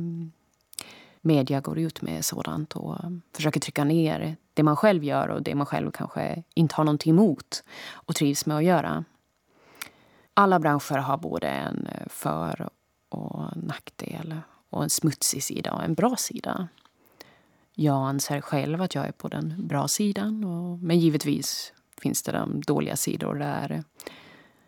media 1.20 1.60
går 1.60 1.78
ut 1.78 2.02
med 2.02 2.24
sådant 2.24 2.76
och 2.76 2.96
försöker 3.34 3.60
trycka 3.60 3.84
ner 3.84 4.36
det 4.54 4.62
man 4.62 4.76
själv 4.76 5.04
gör 5.04 5.28
och 5.28 5.42
det 5.42 5.54
man 5.54 5.66
själv 5.66 5.90
kanske 5.90 6.42
inte 6.54 6.74
har 6.74 6.84
någonting 6.84 7.10
emot 7.10 7.64
och 7.92 8.14
trivs 8.14 8.46
med 8.46 8.56
att 8.56 8.64
göra. 8.64 9.04
Alla 10.34 10.58
branscher 10.58 10.98
har 10.98 11.16
både 11.16 11.48
en 11.48 11.88
för 12.06 12.68
och 13.08 13.56
nackdel 13.56 14.40
och 14.70 14.82
en 14.82 14.90
smutsig 14.90 15.42
sida 15.42 15.72
och 15.72 15.84
en 15.84 15.94
bra 15.94 16.16
sida. 16.16 16.68
Jag 17.74 18.08
anser 18.08 18.40
själv 18.40 18.82
att 18.82 18.94
jag 18.94 19.06
är 19.06 19.12
på 19.12 19.28
den 19.28 19.66
bra 19.66 19.88
sidan, 19.88 20.44
och, 20.44 20.78
men 20.78 20.98
givetvis 20.98 21.72
finns 22.00 22.22
det 22.22 22.32
de 22.32 22.60
dåliga 22.60 22.96
sidor 22.96 23.34
där, 23.34 23.84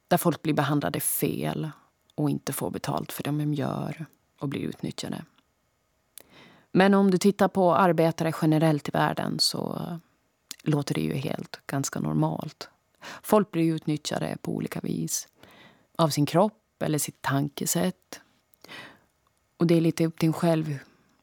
där 0.08 0.16
folk 0.16 0.42
blir 0.42 0.54
behandlade 0.54 1.00
fel 1.00 1.70
och 2.14 2.30
inte 2.30 2.52
får 2.52 2.70
betalt 2.70 3.12
för 3.12 3.22
det 3.22 3.30
de 3.30 3.54
gör 3.54 4.06
och 4.40 4.48
blir 4.48 4.60
utnyttjade. 4.60 5.24
Men 6.72 6.94
om 6.94 7.10
du 7.10 7.18
tittar 7.18 7.48
på 7.48 7.74
arbetare 7.74 8.32
generellt 8.42 8.88
i 8.88 8.90
världen 8.90 9.38
så 9.38 9.80
låter 10.62 10.94
det 10.94 11.00
ju 11.00 11.14
helt 11.14 11.60
ganska 11.66 12.00
normalt. 12.00 12.68
Folk 13.22 13.50
blir 13.50 13.74
utnyttjade 13.74 14.36
på 14.42 14.52
olika 14.54 14.80
vis. 14.80 15.28
Av 15.98 16.08
sin 16.08 16.26
kropp 16.26 16.82
eller 16.82 16.98
sitt 16.98 17.22
tankesätt 17.22 18.20
och 19.60 19.66
det 19.66 19.74
är 19.74 19.80
lite 19.80 20.06
upp 20.06 20.18
till 20.18 20.26
en 20.26 20.32
själv 20.32 20.78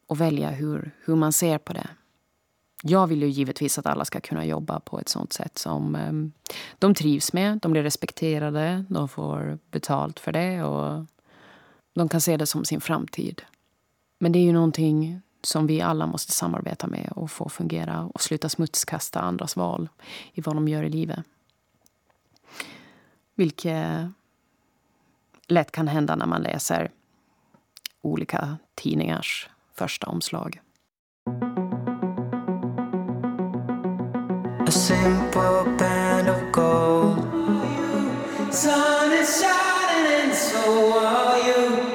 att 0.08 0.18
välja 0.18 0.50
hur, 0.50 0.90
hur 1.04 1.16
man 1.16 1.32
ser 1.32 1.58
på 1.58 1.72
det. 1.72 1.88
Jag 2.82 3.06
vill 3.06 3.22
ju 3.22 3.28
givetvis 3.28 3.78
att 3.78 3.86
alla 3.86 4.04
ska 4.04 4.20
kunna 4.20 4.44
jobba 4.44 4.80
på 4.80 5.00
ett 5.00 5.08
sånt 5.08 5.32
sätt 5.32 5.58
som 5.58 5.94
ehm, 5.94 6.32
de 6.78 6.94
trivs 6.94 7.32
med. 7.32 7.58
De 7.58 7.72
blir 7.72 7.82
respekterade, 7.82 8.84
de 8.88 9.08
får 9.08 9.58
betalt 9.70 10.20
för 10.20 10.32
det 10.32 10.62
och 10.62 11.06
de 11.94 12.08
kan 12.08 12.20
se 12.20 12.36
det 12.36 12.46
som 12.46 12.64
sin 12.64 12.80
framtid. 12.80 13.42
Men 14.18 14.32
det 14.32 14.38
är 14.38 14.44
ju 14.44 14.52
någonting 14.52 15.20
som 15.42 15.66
vi 15.66 15.80
alla 15.80 16.06
måste 16.06 16.32
samarbeta 16.32 16.86
med 16.86 17.12
och 17.16 17.30
få 17.30 17.48
fungera 17.48 18.04
och 18.04 18.22
sluta 18.22 18.48
smutskasta 18.48 19.20
andras 19.20 19.56
val 19.56 19.88
i 20.32 20.40
vad 20.40 20.56
de 20.56 20.68
gör 20.68 20.82
i 20.82 20.90
livet. 20.90 21.20
Vilket 23.34 24.10
lätt 25.46 25.72
kan 25.72 25.88
hända 25.88 26.16
när 26.16 26.26
man 26.26 26.42
läser 26.42 26.90
olika 28.02 28.58
tidningars 28.74 29.48
första 29.74 30.06
omslag. 30.06 30.60
A 34.66 34.70
simple 34.70 35.76
band 35.78 36.28
of 36.28 36.52
gold 36.52 37.18
Sun 38.52 39.12
is 39.12 39.42
shining 39.42 40.22
and 40.22 40.34
so 40.34 40.98
are 40.98 41.38
you 41.48 41.88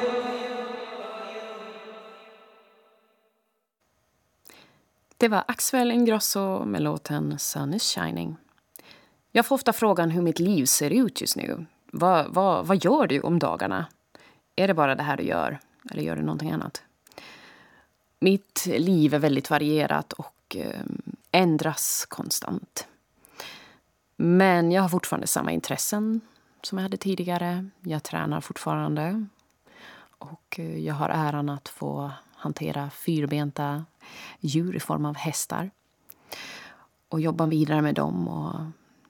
Det 5.17 5.27
var 5.27 5.43
Axel 5.47 5.91
Ingrosso 5.91 6.65
med 6.65 6.81
låten 6.81 7.39
Sun 7.39 7.73
is 7.73 7.83
shining. 7.83 8.35
Jag 9.31 9.45
får 9.45 9.55
ofta 9.55 9.73
frågan 9.73 10.09
hur 10.09 10.21
mitt 10.21 10.39
liv 10.39 10.65
ser 10.65 10.89
ut 10.89 11.21
just 11.21 11.35
nu. 11.35 11.65
Vad, 11.91 12.33
vad, 12.33 12.67
vad 12.67 12.83
gör 12.83 13.07
du 13.07 13.21
om 13.21 13.39
dagarna? 13.39 13.85
Är 14.55 14.67
det 14.67 14.73
bara 14.73 14.95
det 14.95 15.03
här 15.03 15.17
du 15.17 15.23
gör? 15.23 15.59
Eller 15.91 16.03
gör 16.03 16.15
du 16.15 16.21
någonting 16.21 16.51
annat? 16.51 16.83
Mitt 18.19 18.65
liv 18.65 19.13
är 19.13 19.19
väldigt 19.19 19.49
varierat 19.49 20.13
och 20.13 20.55
ehm, 20.55 21.01
ändras 21.31 22.05
konstant. 22.09 22.87
Men 24.15 24.71
jag 24.71 24.81
har 24.81 24.89
fortfarande 24.89 25.27
samma 25.27 25.51
intressen 25.51 26.21
som 26.61 26.77
jag 26.77 26.83
hade 26.83 26.97
tidigare. 26.97 27.69
Jag 27.81 28.03
tränar 28.03 28.41
fortfarande. 28.41 29.25
Och 30.17 30.59
eh, 30.59 30.77
jag 30.79 30.93
har 30.93 31.09
äran 31.09 31.49
att 31.49 31.69
få 31.69 32.11
hantera 32.35 32.89
fyrbenta 32.89 33.85
djur 34.39 34.75
i 34.75 34.79
form 34.79 35.05
av 35.05 35.15
hästar. 35.15 35.71
Och 37.09 37.21
jobba 37.21 37.45
vidare 37.45 37.81
med 37.81 37.95
dem. 37.95 38.27
Och 38.27 38.55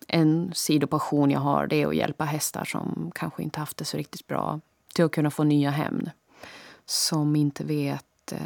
en 0.07 0.51
sidopassion 0.55 1.31
jag 1.31 1.39
har 1.39 1.67
det 1.67 1.81
är 1.81 1.87
att 1.87 1.95
hjälpa 1.95 2.25
hästar 2.25 2.65
som 2.65 3.11
kanske 3.15 3.43
inte 3.43 3.59
haft 3.59 3.77
det 3.77 3.85
så 3.85 3.97
riktigt 3.97 4.27
bra 4.27 4.59
till 4.93 5.05
att 5.05 5.11
kunna 5.11 5.31
få 5.31 5.43
nya 5.43 5.69
hem. 5.69 6.09
Som 6.85 7.35
inte 7.35 7.63
vet... 7.63 8.31
Eh, 8.31 8.39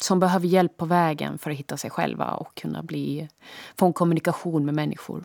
som 0.00 0.20
behöver 0.20 0.46
hjälp 0.46 0.76
på 0.76 0.84
vägen 0.84 1.38
för 1.38 1.50
att 1.50 1.56
hitta 1.56 1.76
sig 1.76 1.90
själva 1.90 2.30
och 2.30 2.54
kunna 2.54 2.82
bli, 2.82 3.28
få 3.76 3.86
en 3.86 3.92
kommunikation 3.92 4.64
med 4.64 4.74
människor. 4.74 5.24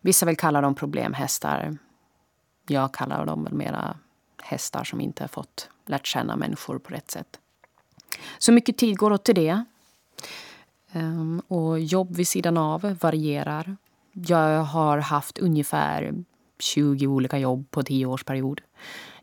Vissa 0.00 0.26
vill 0.26 0.36
kalla 0.36 0.60
dem 0.60 0.74
problemhästar. 0.74 1.78
Jag 2.66 2.94
kallar 2.94 3.26
dem 3.26 3.44
väl 3.44 3.52
mera 3.52 3.96
hästar 4.42 4.84
som 4.84 5.00
inte 5.00 5.22
har 5.22 5.28
fått 5.28 5.68
lärt 5.86 6.06
känna 6.06 6.36
människor 6.36 6.78
på 6.78 6.94
rätt 6.94 7.10
sätt. 7.10 7.40
Så 8.38 8.52
mycket 8.52 8.78
tid 8.78 8.96
går 8.98 9.10
åt 9.10 9.24
till 9.24 9.34
det. 9.34 9.64
Ehm, 10.92 11.42
och 11.48 11.80
jobb 11.80 12.16
vid 12.16 12.28
sidan 12.28 12.56
av 12.56 12.96
varierar. 13.00 13.76
Jag 14.12 14.62
har 14.62 14.98
haft 14.98 15.38
ungefär 15.38 16.24
20 16.58 17.06
olika 17.06 17.38
jobb 17.38 17.70
på 17.70 17.82
tio 17.82 18.06
årsperiod. 18.06 18.60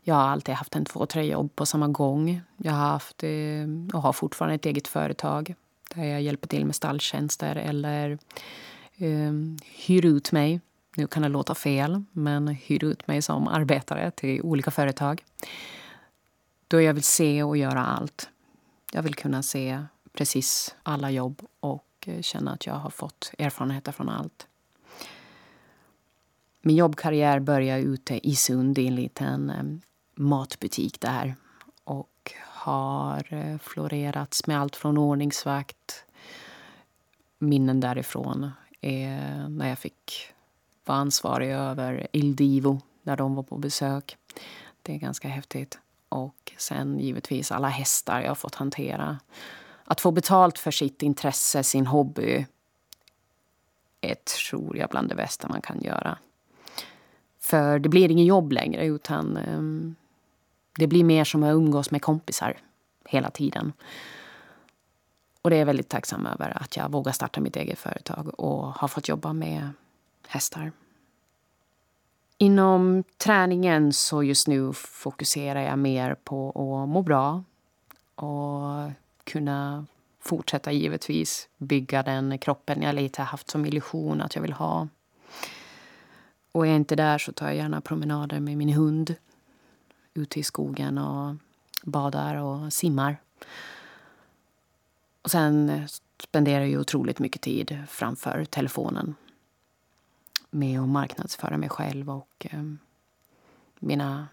Jag 0.04 0.14
har 0.14 0.28
alltid 0.28 0.54
haft 0.54 0.76
en 0.76 0.84
två, 0.84 1.06
tre 1.06 1.22
jobb 1.22 1.56
på 1.56 1.66
samma 1.66 1.88
gång. 1.88 2.40
Jag 2.56 2.72
har 2.72 2.88
haft 2.88 3.22
eh, 3.22 3.94
och 3.94 4.02
har 4.02 4.12
fortfarande 4.12 4.54
ett 4.54 4.66
eget 4.66 4.88
företag 4.88 5.54
där 5.94 6.04
jag 6.04 6.22
hjälper 6.22 6.48
till 6.48 6.66
med 6.66 6.74
stalltjänster 6.74 7.56
eller 7.56 8.18
eh, 8.96 9.32
hyr 9.86 10.06
ut 10.06 10.32
mig. 10.32 10.60
Nu 10.96 11.06
kan 11.06 11.22
det 11.22 11.28
låta 11.28 11.54
fel, 11.54 12.04
men 12.12 12.48
hyr 12.48 12.84
ut 12.84 13.06
mig 13.06 13.22
som 13.22 13.48
arbetare 13.48 14.10
till 14.10 14.42
olika 14.42 14.70
företag. 14.70 15.24
Då 16.68 16.80
jag 16.80 16.94
vill 16.94 17.02
se 17.02 17.42
och 17.42 17.56
göra 17.56 17.86
allt. 17.86 18.28
Jag 18.92 19.02
vill 19.02 19.14
kunna 19.14 19.42
se 19.42 19.84
precis 20.12 20.74
alla 20.82 21.10
jobb 21.10 21.42
och 21.60 21.86
eh, 22.06 22.22
känna 22.22 22.52
att 22.52 22.66
jag 22.66 22.74
har 22.74 22.90
fått 22.90 23.32
erfarenheter 23.38 23.92
från 23.92 24.08
allt. 24.08 24.46
Min 26.62 26.76
jobbkarriär 26.76 27.40
började 27.40 27.82
ute 27.82 28.28
i 28.28 28.36
Sund 28.36 28.78
i 28.78 28.86
en 28.86 28.94
liten 28.94 29.50
ehm, 29.50 29.80
matbutik 30.14 31.00
där 31.00 31.36
och 31.84 32.32
har 32.40 33.34
eh, 33.34 33.58
florerats 33.58 34.46
med 34.46 34.60
allt 34.60 34.76
från 34.76 34.98
ordningsvakt. 34.98 36.04
Minnen 37.38 37.80
därifrån 37.80 38.50
är 38.80 39.48
när 39.48 39.68
jag 39.68 39.78
fick 39.78 40.32
vara 40.84 40.98
ansvarig 40.98 41.50
över 41.50 42.06
Il 42.12 42.36
Divo 42.36 42.80
när 43.02 43.16
de 43.16 43.34
var 43.34 43.42
på 43.42 43.58
besök. 43.58 44.16
Det 44.82 44.94
är 44.94 44.98
ganska 44.98 45.28
häftigt. 45.28 45.78
Och 46.08 46.52
sen 46.56 46.98
givetvis 46.98 47.52
alla 47.52 47.68
hästar 47.68 48.20
jag 48.20 48.28
har 48.28 48.34
fått 48.34 48.54
hantera. 48.54 49.18
Att 49.84 50.00
få 50.00 50.10
betalt 50.10 50.58
för 50.58 50.70
sitt 50.70 51.02
intresse, 51.02 51.62
sin 51.62 51.86
hobby 51.86 52.46
är, 54.00 54.14
tror 54.14 54.76
jag, 54.76 54.90
bland 54.90 55.08
det 55.08 55.14
bästa 55.14 55.48
man 55.48 55.60
kan 55.60 55.80
göra. 55.80 56.18
För 57.40 57.78
det 57.78 57.88
blir 57.88 58.10
ingen 58.10 58.26
jobb 58.26 58.52
längre, 58.52 58.86
utan 58.86 59.36
um, 59.36 59.94
det 60.78 60.86
blir 60.86 61.04
mer 61.04 61.24
som 61.24 61.42
att 61.42 61.54
umgås 61.54 61.90
med 61.90 62.02
kompisar 62.02 62.56
hela 63.04 63.30
tiden. 63.30 63.72
Och 65.42 65.50
det 65.50 65.56
är 65.56 65.58
jag 65.58 65.66
väldigt 65.66 65.88
tacksam 65.88 66.26
över, 66.26 66.62
att 66.62 66.76
jag 66.76 66.92
vågar 66.92 67.12
starta 67.12 67.40
mitt 67.40 67.56
eget 67.56 67.78
företag 67.78 68.40
och 68.40 68.66
har 68.66 68.88
fått 68.88 69.08
jobba 69.08 69.32
med 69.32 69.70
hästar. 70.28 70.72
Inom 72.38 73.04
träningen 73.16 73.92
så 73.92 74.22
just 74.22 74.48
nu 74.48 74.72
fokuserar 74.72 75.60
jag 75.60 75.78
mer 75.78 76.14
på 76.14 76.48
att 76.48 76.88
må 76.88 77.02
bra 77.02 77.44
och 78.14 78.90
kunna 79.24 79.86
fortsätta 80.20 80.72
givetvis 80.72 81.48
bygga 81.58 82.02
den 82.02 82.38
kroppen 82.38 82.82
jag 82.82 82.94
lite 82.94 83.22
haft 83.22 83.50
som 83.50 83.66
illusion 83.66 84.20
att 84.20 84.34
jag 84.34 84.42
vill 84.42 84.52
ha. 84.52 84.88
Och 86.52 86.66
är 86.66 86.70
jag 86.70 86.76
inte 86.76 86.96
där 86.96 87.18
så 87.18 87.32
tar 87.32 87.46
jag 87.46 87.56
gärna 87.56 87.80
promenader 87.80 88.40
med 88.40 88.56
min 88.56 88.68
hund 88.68 89.14
ute 90.14 90.40
i 90.40 90.42
skogen 90.42 90.98
och 90.98 91.36
badar 91.82 92.34
och 92.36 92.72
simmar. 92.72 93.16
Och 95.22 95.30
sen 95.30 95.88
spenderar 96.22 96.64
jag 96.64 96.80
otroligt 96.80 97.18
mycket 97.18 97.42
tid 97.42 97.78
framför 97.88 98.44
telefonen 98.44 99.14
med 100.50 100.80
att 100.80 100.88
marknadsföra 100.88 101.58
mig 101.58 101.68
själv 101.68 102.10
och 102.10 102.46
eh, 102.50 102.62
mina 103.78 104.28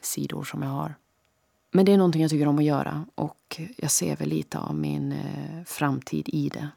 sidor 0.00 0.44
som 0.44 0.62
jag 0.62 0.70
har. 0.70 0.94
Men 1.70 1.84
det 1.84 1.92
är 1.92 1.98
någonting 1.98 2.22
jag 2.22 2.30
tycker 2.30 2.48
om 2.48 2.58
att 2.58 2.64
göra 2.64 3.06
och 3.14 3.60
jag 3.76 3.90
ser 3.90 4.16
väl 4.16 4.28
lite 4.28 4.58
av 4.58 4.74
min 4.74 5.12
eh, 5.12 5.64
framtid 5.64 6.28
i 6.28 6.48
det. 6.48 6.68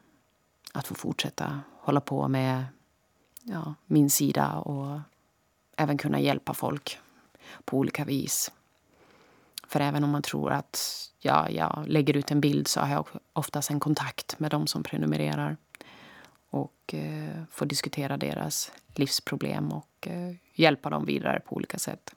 Att 0.72 0.86
få 0.86 0.94
fortsätta 0.94 1.60
hålla 1.80 2.00
på 2.00 2.28
med 2.28 2.64
ja, 3.42 3.74
min 3.86 4.10
sida 4.10 4.54
och 4.54 5.00
även 5.76 5.98
kunna 5.98 6.20
hjälpa 6.20 6.54
folk 6.54 6.98
på 7.68 7.76
olika 7.76 8.04
vis. 8.04 8.52
För 9.66 9.80
även 9.80 10.04
om 10.04 10.10
man 10.10 10.22
tror 10.22 10.52
att 10.52 10.78
ja, 11.20 11.50
jag 11.50 11.84
lägger 11.86 12.16
ut 12.16 12.30
en 12.30 12.40
bild 12.40 12.68
så 12.68 12.80
har 12.80 12.88
jag 12.88 13.06
oftast 13.32 13.70
en 13.70 13.80
kontakt 13.80 14.38
med 14.38 14.50
de 14.50 14.66
som 14.66 14.82
prenumererar 14.82 15.56
och 16.50 16.94
eh, 16.94 17.42
får 17.50 17.66
diskutera 17.66 18.16
deras 18.16 18.72
livsproblem 18.94 19.72
och 19.72 20.08
eh, 20.08 20.34
hjälpa 20.54 20.90
dem 20.90 21.04
vidare 21.04 21.40
på 21.40 21.56
olika 21.56 21.78
sätt. 21.78 22.14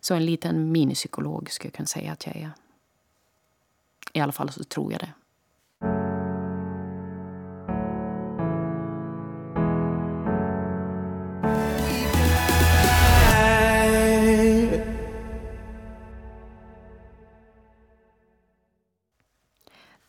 Så 0.00 0.14
en 0.14 0.26
liten 0.26 0.72
minipsykolog 0.72 1.50
skulle 1.50 1.68
jag 1.68 1.74
kunna 1.74 1.86
säga 1.86 2.12
att 2.12 2.26
jag 2.26 2.36
är. 2.36 2.52
I 4.12 4.20
alla 4.20 4.32
fall 4.32 4.52
så 4.52 4.64
tror 4.64 4.92
jag 4.92 5.00
det. 5.00 5.12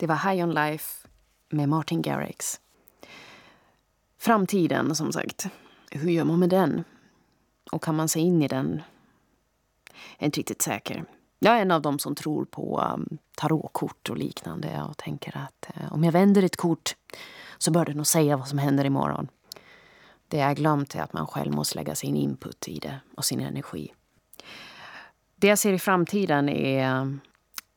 Det 0.04 0.08
var 0.08 0.30
High 0.30 0.44
On 0.44 0.54
Life 0.54 1.08
med 1.50 1.68
Martin 1.68 2.02
Garrix. 2.02 2.60
Framtiden, 4.18 4.94
som 4.94 5.12
sagt. 5.12 5.46
Hur 5.90 6.10
gör 6.10 6.24
man 6.24 6.38
med 6.38 6.48
den? 6.48 6.84
Och 7.72 7.82
kan 7.82 7.96
man 7.96 8.08
se 8.08 8.20
in 8.20 8.42
i 8.42 8.48
den? 8.48 8.82
Jag 9.92 10.22
är 10.22 10.26
inte 10.26 10.40
riktigt 10.40 10.62
säker. 10.62 11.04
Jag 11.38 11.56
är 11.56 11.62
en 11.62 11.70
av 11.70 11.82
dem 11.82 11.98
som 11.98 12.14
tror 12.14 12.44
på 12.44 12.80
um, 12.94 13.18
tarotkort 13.36 14.10
och 14.10 14.16
liknande 14.16 14.82
och 14.82 14.96
tänker 14.96 15.36
att 15.36 15.70
eh, 15.74 15.92
om 15.92 16.04
jag 16.04 16.12
vänder 16.12 16.42
ett 16.42 16.56
kort 16.56 16.96
så 17.58 17.70
bör 17.70 17.84
det 17.84 17.94
nog 17.94 18.06
säga 18.06 18.36
vad 18.36 18.48
som 18.48 18.58
händer 18.58 18.84
imorgon. 18.84 19.28
Det 20.28 20.36
jag 20.36 20.56
glömt 20.56 20.94
är 20.94 21.00
att 21.00 21.12
man 21.12 21.26
själv 21.26 21.52
måste 21.52 21.74
lägga 21.74 21.94
sin 21.94 22.16
input 22.16 22.68
i 22.68 22.78
det 22.78 23.00
och 23.16 23.24
sin 23.24 23.40
energi. 23.40 23.92
Det 25.36 25.46
jag 25.46 25.58
ser 25.58 25.72
i 25.72 25.78
framtiden 25.78 26.48
är 26.48 27.00
um, 27.00 27.20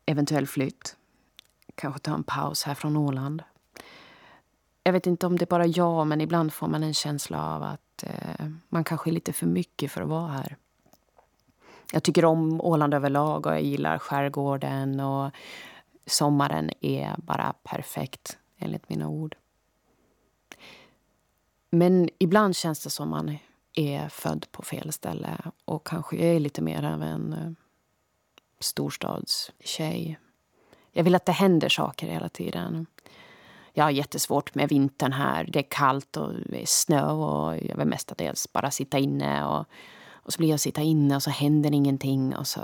eventuell 0.05 0.47
flytt 0.47 0.96
kanske 1.77 1.99
ta 1.99 2.13
en 2.13 2.23
paus 2.23 2.63
här 2.63 2.73
från 2.73 2.97
Åland. 2.97 3.43
Jag 4.83 4.93
vet 4.93 5.07
inte 5.07 5.25
om 5.27 5.37
det 5.37 5.43
är 5.43 5.47
bara 5.47 5.65
jag, 5.65 6.07
men 6.07 6.21
ibland 6.21 6.53
får 6.53 6.67
man 6.67 6.83
en 6.83 6.93
känsla 6.93 7.55
av 7.55 7.63
att 7.63 8.03
eh, 8.03 8.47
man 8.69 8.83
kanske 8.83 9.09
är 9.09 9.11
lite 9.11 9.33
för 9.33 9.45
mycket 9.45 9.91
för 9.91 10.01
att 10.01 10.07
vara 10.07 10.27
här. 10.27 10.57
Jag 11.93 12.03
tycker 12.03 12.25
om 12.25 12.61
Åland 12.61 12.93
överlag 12.93 13.45
och 13.45 13.51
jag 13.51 13.61
gillar 13.61 13.97
skärgården 13.97 14.99
och 14.99 15.31
sommaren 16.05 16.71
är 16.81 17.15
bara 17.17 17.53
perfekt, 17.63 18.37
enligt 18.57 18.89
mina 18.89 19.07
ord. 19.07 19.35
Men 21.69 22.09
ibland 22.19 22.55
känns 22.55 22.83
det 22.83 22.89
som 22.89 23.09
man 23.09 23.37
är 23.73 24.09
född 24.09 24.45
på 24.51 24.61
fel 24.61 24.91
ställe 24.91 25.37
och 25.65 25.87
kanske 25.87 26.17
är 26.17 26.39
lite 26.39 26.61
mer 26.61 26.83
av 26.83 27.03
en 27.03 27.33
eh, 27.33 27.51
storstadstjej. 28.59 30.19
Jag 30.97 31.03
vill 31.03 31.15
att 31.15 31.25
det 31.25 31.31
händer 31.31 31.69
saker 31.69 32.07
hela 32.07 32.29
tiden. 32.29 32.85
Jag 33.73 33.83
har 33.83 33.91
jättesvårt 33.91 34.55
med 34.55 34.69
vintern 34.69 35.11
här. 35.11 35.49
Det 35.53 35.59
är 35.59 35.69
kallt 35.69 36.17
och 36.17 36.33
det 36.33 36.61
är 36.61 36.65
snö 36.65 37.11
och 37.11 37.57
jag 37.57 37.77
vill 37.77 37.87
mestadels 37.87 38.53
bara 38.53 38.71
sitta 38.71 38.97
inne. 38.97 39.45
Och, 39.45 39.65
och 40.11 40.33
så 40.33 40.37
blir 40.37 40.49
jag 40.49 40.59
sitta 40.59 40.81
inne 40.81 41.15
och 41.15 41.23
så 41.23 41.29
händer 41.29 41.73
ingenting 41.73 42.35
och 42.35 42.47
så 42.47 42.61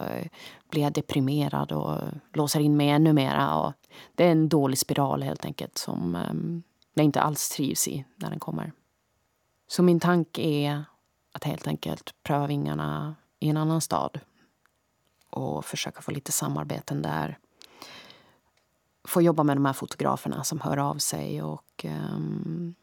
blir 0.69 0.81
jag 0.83 0.93
deprimerad 0.93 1.71
och 1.71 1.97
låser 2.33 2.59
in 2.59 2.77
mig 2.77 2.89
ännu 2.89 3.13
mera. 3.13 3.55
Och 3.55 3.73
det 4.15 4.23
är 4.23 4.31
en 4.31 4.49
dålig 4.49 4.77
spiral 4.77 5.23
helt 5.23 5.45
enkelt 5.45 5.77
som 5.77 6.15
ehm, 6.15 6.63
jag 6.93 7.05
inte 7.05 7.21
alls 7.21 7.49
trivs 7.49 7.87
i 7.87 8.05
när 8.15 8.29
den 8.29 8.39
kommer. 8.39 8.71
Så 9.67 9.83
min 9.83 9.99
tanke 9.99 10.41
är 10.41 10.83
att 11.31 11.43
helt 11.43 11.67
enkelt 11.67 12.13
pröva 12.23 12.47
vingarna 12.47 13.15
i 13.39 13.49
en 13.49 13.57
annan 13.57 13.81
stad 13.81 14.19
och 15.29 15.65
försöka 15.65 16.01
få 16.01 16.11
lite 16.11 16.31
samarbeten 16.31 17.01
där. 17.01 17.37
Få 19.03 19.21
jobba 19.21 19.43
med 19.43 19.57
de 19.57 19.65
här 19.65 19.73
fotograferna 19.73 20.43
som 20.43 20.61
hör 20.61 20.77
av 20.77 20.95
sig 20.95 21.41
och 21.41 21.85
um, 21.85 22.75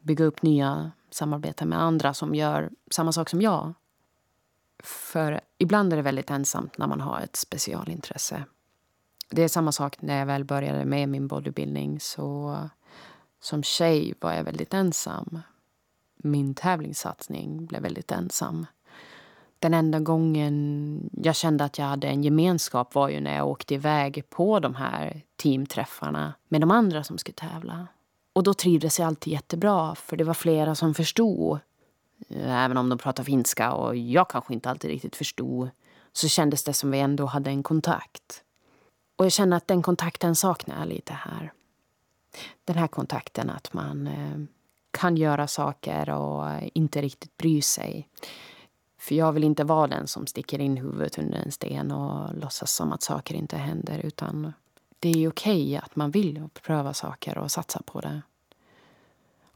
bygga 0.00 0.24
upp 0.24 0.42
nya 0.42 0.90
samarbeten 1.10 1.68
med 1.68 1.82
andra 1.82 2.14
som 2.14 2.34
gör 2.34 2.70
samma 2.90 3.12
sak 3.12 3.28
som 3.28 3.42
jag. 3.42 3.74
För 4.82 5.40
ibland 5.58 5.92
är 5.92 5.96
det 5.96 6.02
väldigt 6.02 6.30
ensamt 6.30 6.78
när 6.78 6.86
man 6.86 7.00
har 7.00 7.20
ett 7.20 7.36
specialintresse. 7.36 8.44
Det 9.30 9.42
är 9.42 9.48
samma 9.48 9.72
sak 9.72 10.02
när 10.02 10.18
jag 10.18 10.26
väl 10.26 10.44
började 10.44 10.84
med 10.84 11.08
min 11.08 11.28
bodybuilding. 11.28 12.00
Så 12.00 12.56
som 13.40 13.62
tjej 13.62 14.14
var 14.20 14.32
jag 14.32 14.44
väldigt 14.44 14.74
ensam. 14.74 15.40
Min 16.16 16.54
tävlingssatsning 16.54 17.66
blev 17.66 17.82
väldigt 17.82 18.12
ensam. 18.12 18.66
Den 19.60 19.74
enda 19.74 20.00
gången 20.00 21.10
jag 21.22 21.36
kände 21.36 21.64
att 21.64 21.78
jag 21.78 21.86
hade 21.86 22.08
en 22.08 22.24
gemenskap 22.24 22.94
var 22.94 23.08
ju 23.08 23.20
när 23.20 23.36
jag 23.36 23.48
åkte 23.48 23.74
iväg 23.74 24.30
på 24.30 24.60
de 24.60 24.74
här 24.74 25.22
teamträffarna 25.36 26.34
med 26.48 26.60
de 26.60 26.70
andra 26.70 27.04
som 27.04 27.18
skulle 27.18 27.34
tävla. 27.34 27.86
Och 28.32 28.42
då 28.42 28.54
trivdes 28.54 28.98
jag 28.98 29.06
alltid 29.06 29.32
jättebra, 29.32 29.94
för 29.94 30.16
det 30.16 30.24
var 30.24 30.34
flera 30.34 30.74
som 30.74 30.94
förstod. 30.94 31.58
Även 32.44 32.76
om 32.76 32.88
de 32.88 32.98
pratade 32.98 33.26
finska 33.26 33.72
och 33.72 33.96
jag 33.96 34.30
kanske 34.30 34.54
inte 34.54 34.70
alltid 34.70 34.90
riktigt 34.90 35.16
förstod 35.16 35.70
så 36.12 36.28
kändes 36.28 36.64
det 36.64 36.72
som 36.72 36.90
vi 36.90 37.00
ändå 37.00 37.26
hade 37.26 37.50
en 37.50 37.62
kontakt. 37.62 38.42
Och 39.16 39.24
jag 39.24 39.32
känner 39.32 39.56
att 39.56 39.68
den 39.68 39.82
kontakten 39.82 40.36
saknar 40.36 40.78
jag 40.78 40.88
lite 40.88 41.12
här. 41.12 41.52
Den 42.64 42.76
här 42.76 42.86
kontakten 42.86 43.50
att 43.50 43.72
man 43.72 44.06
eh, 44.06 44.38
kan 44.90 45.16
göra 45.16 45.46
saker 45.46 46.10
och 46.10 46.46
inte 46.74 47.02
riktigt 47.02 47.36
bry 47.36 47.62
sig. 47.62 48.08
För 49.00 49.14
jag 49.14 49.32
vill 49.32 49.44
inte 49.44 49.64
vara 49.64 49.86
den 49.86 50.06
som 50.06 50.26
sticker 50.26 50.58
in 50.58 50.76
huvudet 50.76 51.18
under 51.18 51.38
en 51.38 51.52
sten 51.52 51.90
och 51.90 52.34
låtsas 52.34 52.72
som 52.72 52.92
att 52.92 53.02
saker 53.02 53.34
inte 53.34 53.56
händer. 53.56 53.98
Utan 53.98 54.52
det 54.98 55.08
är 55.08 55.28
okej 55.28 55.66
okay 55.66 55.76
att 55.76 55.96
man 55.96 56.10
vill 56.10 56.48
pröva 56.62 56.94
saker 56.94 57.38
och 57.38 57.50
satsa 57.50 57.82
på 57.86 58.00
det. 58.00 58.22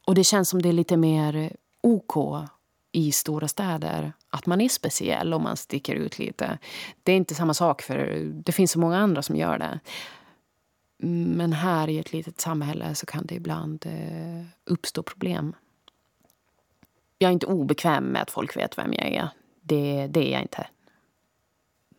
Och 0.07 0.15
det 0.15 0.25
känns 0.25 0.49
som 0.49 0.63
det 0.63 0.69
är 0.69 0.73
lite 0.73 0.97
mer 0.97 1.57
OK 1.81 2.17
i 2.93 3.13
stora 3.13 3.49
städer. 3.49 4.13
Att 4.31 4.47
man 4.47 4.61
är 4.61 4.69
speciell 4.69 5.35
och 5.35 5.41
man 5.41 5.57
sticker 5.57 5.95
ut 5.95 6.19
lite. 6.19 6.59
Det 7.03 7.13
är 7.13 7.17
inte 7.17 7.35
samma 7.35 7.55
sak 7.55 7.83
för 7.83 8.31
det 8.33 8.53
finns 8.53 8.71
så 8.71 8.79
många 8.79 8.99
andra 8.99 9.23
som 9.23 9.37
gör 9.37 9.59
det. 9.59 9.81
Men 11.37 11.53
här 11.53 11.89
i 11.89 11.99
ett 11.99 12.13
litet 12.13 12.41
samhälle 12.41 12.95
så 12.95 13.07
kan 13.07 13.27
det 13.27 13.35
ibland 13.35 13.87
eh, 13.87 14.47
uppstå 14.65 15.03
problem. 15.03 15.55
Jag 17.19 17.29
är 17.29 17.33
inte 17.33 17.47
obekväm 17.47 18.05
med 18.05 18.23
att 18.23 18.31
folk 18.31 18.57
vet 18.57 18.79
vem 18.79 18.93
jag 18.93 19.07
är. 19.07 19.29
Det, 19.61 20.07
det 20.07 20.29
är 20.29 20.33
jag 20.33 20.43
inte. 20.43 20.67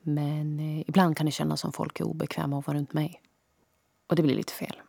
Men 0.01 0.59
eh, 0.59 0.83
ibland 0.87 1.17
kan 1.17 1.25
det 1.25 1.31
kännas 1.31 1.61
som 1.61 1.71
folk 1.71 1.99
är 1.99 2.03
obekväma 2.03 2.59
att 2.59 2.67
vara 2.67 2.77
runt 2.77 2.93
mig. 2.93 3.21
Och 4.07 4.15
det 4.15 4.23
blir 4.23 4.35
lite 4.35 4.53
fel. 4.53 4.81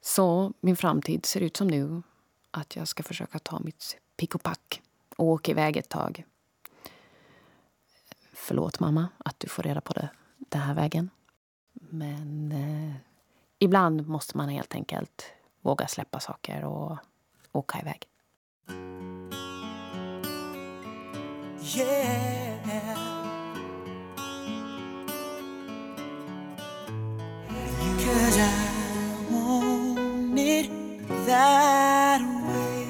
Så 0.00 0.52
min 0.60 0.76
framtid 0.76 1.26
ser 1.26 1.40
ut 1.40 1.56
som 1.56 1.68
nu. 1.68 2.02
Att 2.50 2.76
jag 2.76 2.88
ska 2.88 3.02
försöka 3.02 3.38
ta 3.38 3.60
mitt 3.60 3.98
pick 4.16 4.34
och 4.34 4.42
pack 4.42 4.82
och 5.16 5.26
åka 5.26 5.52
iväg 5.52 5.76
ett 5.76 5.88
tag. 5.88 6.24
Förlåt 8.32 8.80
mamma 8.80 9.08
att 9.18 9.40
du 9.40 9.48
får 9.48 9.62
reda 9.62 9.80
på 9.80 9.92
det 9.92 10.08
den 10.38 10.60
här 10.60 10.74
vägen. 10.74 11.10
Men 11.72 12.52
eh, 12.52 12.96
ibland 13.58 14.08
måste 14.08 14.36
man 14.36 14.48
helt 14.48 14.74
enkelt 14.74 15.24
våga 15.60 15.86
släppa 15.86 16.20
saker 16.20 16.64
och 16.64 16.98
åka 17.52 17.80
iväg. 17.80 18.09
Yeah. 21.76 22.40
Cause 28.04 28.38
I 28.38 29.30
want 29.30 30.38
it 30.38 30.70
that 31.26 32.20
way. 32.20 32.80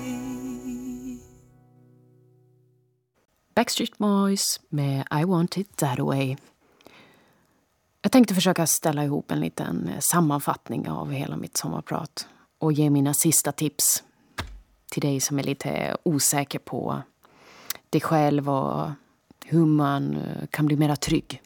Backstreet 3.55 3.99
Boys 3.99 4.61
med 4.69 5.07
I 5.11 5.25
want 5.25 5.57
it 5.57 5.77
that 5.77 5.99
way. 5.99 6.37
Jag 8.03 8.13
tänkte 8.13 8.35
försöka 8.35 8.67
ställa 8.67 9.05
ihop 9.05 9.31
en 9.31 9.41
liten 9.41 9.89
eh, 9.89 9.99
sammanfattning 10.01 10.89
av 10.89 11.13
hela 11.13 11.37
mitt 11.37 11.57
sommarprat 11.57 12.29
och 12.59 12.73
ge 12.73 12.91
mina 12.91 13.15
sista 13.15 13.53
tips 13.53 14.05
till 14.91 15.03
dig 15.03 15.21
som 15.21 15.39
är 15.39 15.43
lite 15.43 15.97
osäker 16.03 16.59
på 16.59 17.03
dig 17.91 18.01
själv 18.01 18.51
och 18.51 18.91
hur 19.45 19.67
man 19.67 20.17
eh, 20.17 20.47
kan 20.51 20.67
bli 20.67 20.77
mer 20.77 20.97
trygg. 20.97 21.43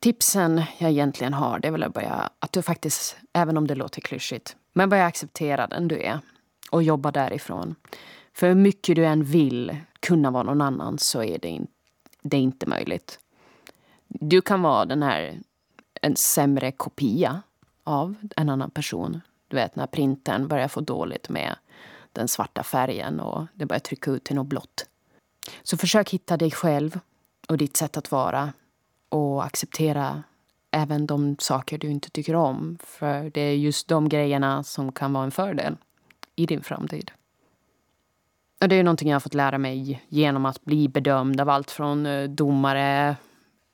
Tipsen 0.00 0.62
jag 0.78 0.90
egentligen 0.90 1.34
har 1.34 1.58
det 1.58 1.68
är 1.68 1.72
väl 1.72 1.82
att 1.82 1.94
börja, 1.94 2.30
att 2.38 2.52
du 2.52 2.62
faktiskt, 2.62 3.16
även 3.32 3.56
om 3.56 3.66
det 3.66 3.74
låter 3.74 4.00
klyschigt, 4.00 4.56
men 4.72 4.88
börja 4.88 5.06
acceptera 5.06 5.66
den 5.66 5.88
du 5.88 6.00
är 6.00 6.20
och 6.70 6.82
jobba 6.82 7.10
därifrån. 7.10 7.74
För 8.32 8.48
hur 8.48 8.54
mycket 8.54 8.96
du 8.96 9.06
än 9.06 9.24
vill 9.24 9.76
kunna 10.00 10.30
vara 10.30 10.42
någon 10.42 10.60
annan 10.60 10.98
så 10.98 11.22
är 11.22 11.38
det, 11.38 11.48
in, 11.48 11.66
det 12.22 12.36
är 12.36 12.40
inte 12.40 12.66
möjligt. 12.66 13.18
Du 14.08 14.40
kan 14.40 14.62
vara 14.62 14.84
den 14.84 15.02
här, 15.02 15.40
en 16.02 16.16
sämre 16.16 16.72
kopia 16.72 17.42
av 17.84 18.14
en 18.36 18.48
annan 18.48 18.70
person. 18.70 19.20
Du 19.48 19.56
vet 19.56 19.76
när 19.76 19.86
printern 19.86 20.48
börjar 20.48 20.68
få 20.68 20.80
dåligt 20.80 21.28
med 21.28 21.56
den 22.14 22.28
svarta 22.28 22.62
färgen 22.62 23.20
och 23.20 23.46
det 23.54 23.66
börjar 23.66 23.80
trycka 23.80 24.10
ut 24.10 24.24
till 24.24 24.36
något 24.36 24.46
blått. 24.46 24.86
Så 25.62 25.76
försök 25.76 26.10
hitta 26.10 26.36
dig 26.36 26.50
själv 26.50 27.00
och 27.48 27.58
ditt 27.58 27.76
sätt 27.76 27.96
att 27.96 28.10
vara 28.10 28.52
och 29.08 29.44
acceptera 29.44 30.22
även 30.70 31.06
de 31.06 31.36
saker 31.38 31.78
du 31.78 31.88
inte 31.90 32.10
tycker 32.10 32.34
om. 32.34 32.78
För 32.82 33.30
det 33.30 33.40
är 33.40 33.54
just 33.54 33.88
de 33.88 34.08
grejerna 34.08 34.64
som 34.64 34.92
kan 34.92 35.12
vara 35.12 35.24
en 35.24 35.30
fördel 35.30 35.76
i 36.36 36.46
din 36.46 36.62
framtid. 36.62 37.10
Och 38.60 38.68
det 38.68 38.76
är 38.76 38.82
någonting 38.82 39.08
jag 39.08 39.14
har 39.14 39.20
fått 39.20 39.34
lära 39.34 39.58
mig 39.58 40.04
genom 40.08 40.46
att 40.46 40.64
bli 40.64 40.88
bedömd 40.88 41.40
av 41.40 41.48
allt 41.48 41.70
från 41.70 42.06
eh, 42.06 42.28
domare 42.28 43.16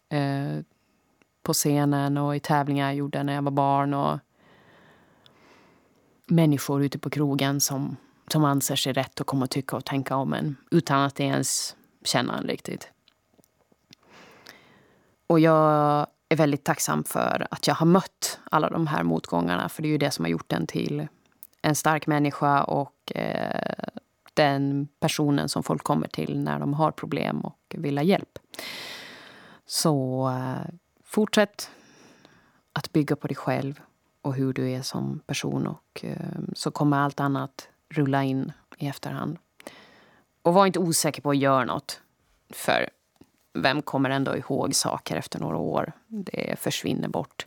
eh, 0.09 0.59
på 1.43 1.53
scenen 1.53 2.19
och 2.19 2.37
i 2.37 2.41
tävlingar 2.41 2.87
jag 2.87 2.95
gjorde 2.95 3.23
när 3.23 3.35
jag 3.35 3.43
var 3.43 3.51
barn 3.51 3.95
och 3.95 4.19
människor 6.27 6.85
ute 6.85 6.99
på 6.99 7.11
krogen 7.11 7.61
som 7.61 7.97
som 8.33 8.45
anser 8.45 8.77
sig 8.77 8.93
rätt 8.93 9.21
att 9.21 9.27
kommer 9.27 9.47
tycka 9.47 9.77
och 9.77 9.85
tänka 9.85 10.17
om 10.17 10.33
en 10.33 10.57
utan 10.71 11.01
att 11.01 11.21
ens 11.21 11.77
känna 12.05 12.39
en 12.39 12.45
riktigt. 12.45 12.89
Och 15.27 15.41
jag 15.41 16.07
är 16.29 16.37
väldigt 16.37 16.65
tacksam 16.65 17.05
för 17.05 17.47
att 17.51 17.67
jag 17.67 17.75
har 17.75 17.87
mött 17.87 18.39
alla 18.51 18.71
de 18.71 18.87
här 18.87 19.03
motgångarna 19.03 19.69
för 19.69 19.83
det 19.83 19.89
är 19.89 19.91
ju 19.91 19.99
det 19.99 20.11
som 20.11 20.25
har 20.25 20.31
gjort 20.31 20.53
en 20.53 20.67
till 20.67 21.09
en 21.63 21.75
stark 21.75 22.07
människa 22.07 22.63
och 22.63 23.13
eh, 23.15 23.89
den 24.35 24.89
personen 25.01 25.49
som 25.49 25.63
folk 25.63 25.85
kommer 25.85 26.09
till 26.09 26.41
när 26.41 26.59
de 26.59 26.75
har 26.75 26.91
problem 26.91 27.41
och 27.41 27.75
vill 27.79 27.99
ha 27.99 28.05
hjälp. 28.05 28.39
Så 29.67 30.29
eh, 30.29 30.75
fortsätt 31.05 31.71
att 32.73 32.93
bygga 32.93 33.17
på 33.17 33.27
dig 33.27 33.37
själv 33.37 33.81
och 34.23 34.35
hur 34.35 34.53
du 34.53 34.71
är 34.71 34.83
som 34.83 35.21
person 35.27 35.67
och 35.67 36.05
eh, 36.05 36.39
så 36.55 36.71
kommer 36.71 36.99
allt 36.99 37.21
annat 37.21 37.69
rulla 37.91 38.25
in 38.25 38.53
i 38.79 38.87
efterhand. 38.87 39.39
Och 40.43 40.55
var 40.55 40.67
inte 40.67 40.79
osäker 40.79 41.23
på 41.23 41.31
att 41.31 41.37
göra 41.37 41.65
något. 41.65 42.01
För 42.51 42.91
vem 43.53 43.83
kommer 43.83 44.11
ändå 44.11 44.37
ihåg 44.37 44.75
saker 44.75 45.17
efter 45.17 45.39
några 45.39 45.57
år? 45.57 45.93
Det 46.07 46.59
försvinner 46.59 47.09
bort. 47.09 47.47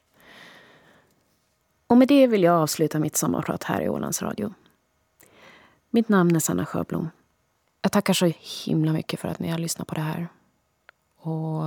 Och 1.88 1.98
med 1.98 2.08
det 2.08 2.28
vill 2.28 2.44
jag 2.44 2.62
avsluta 2.62 3.00
mitt 3.00 3.16
sommarprat 3.16 3.64
här 3.64 3.82
i 3.82 3.89
Ålands 3.89 4.22
Radio. 4.22 4.54
Mitt 5.89 6.10
namn 6.10 6.36
är 6.36 6.39
Sanna 6.39 6.66
Sjöblom. 6.66 7.10
Jag 7.82 7.91
tackar 7.91 8.14
så 8.14 8.32
himla 8.66 8.94
mycket 8.94 9.20
för 9.20 9.28
att 9.28 9.39
ni 9.39 9.50
har 9.50 9.58
lyssnat 9.58 9.88
på 9.88 9.96
det 9.96 10.02
här. 10.02 10.28
Och 11.18 11.64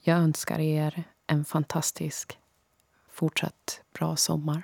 jag 0.00 0.18
önskar 0.18 0.58
er 0.58 1.04
en 1.26 1.44
fantastisk 1.44 2.38
fortsatt 3.10 3.80
bra 3.92 4.16
sommar. 4.16 4.62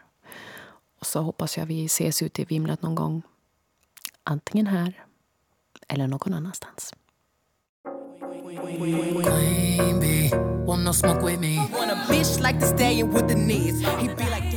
Och 0.98 1.06
så 1.06 1.22
hoppas 1.22 1.58
jag 1.58 1.66
vi 1.66 1.84
ses 1.84 2.22
ute 2.22 2.42
i 2.42 2.44
vimlet 2.44 2.82
någon 2.82 2.94
gång. 2.94 3.22
Antingen 4.24 4.66
här 4.66 5.04
eller 5.88 6.06
någon 6.06 6.34
annanstans. 6.34 6.92
Queen 9.24 10.00
bee, 10.00 10.30
want 10.66 10.84
no 10.84 10.92
smoke 10.92 11.22
with 11.22 11.40
me. 11.40 11.56
Want 11.56 11.90
a 11.90 11.96
bitch 12.08 12.40
like 12.40 12.60
to 12.60 12.66
stay 12.66 13.02
with 13.02 13.28
the 13.28 13.34
knees. 13.34 13.80
He 13.80 14.08
be 14.08 14.24
like 14.24 14.49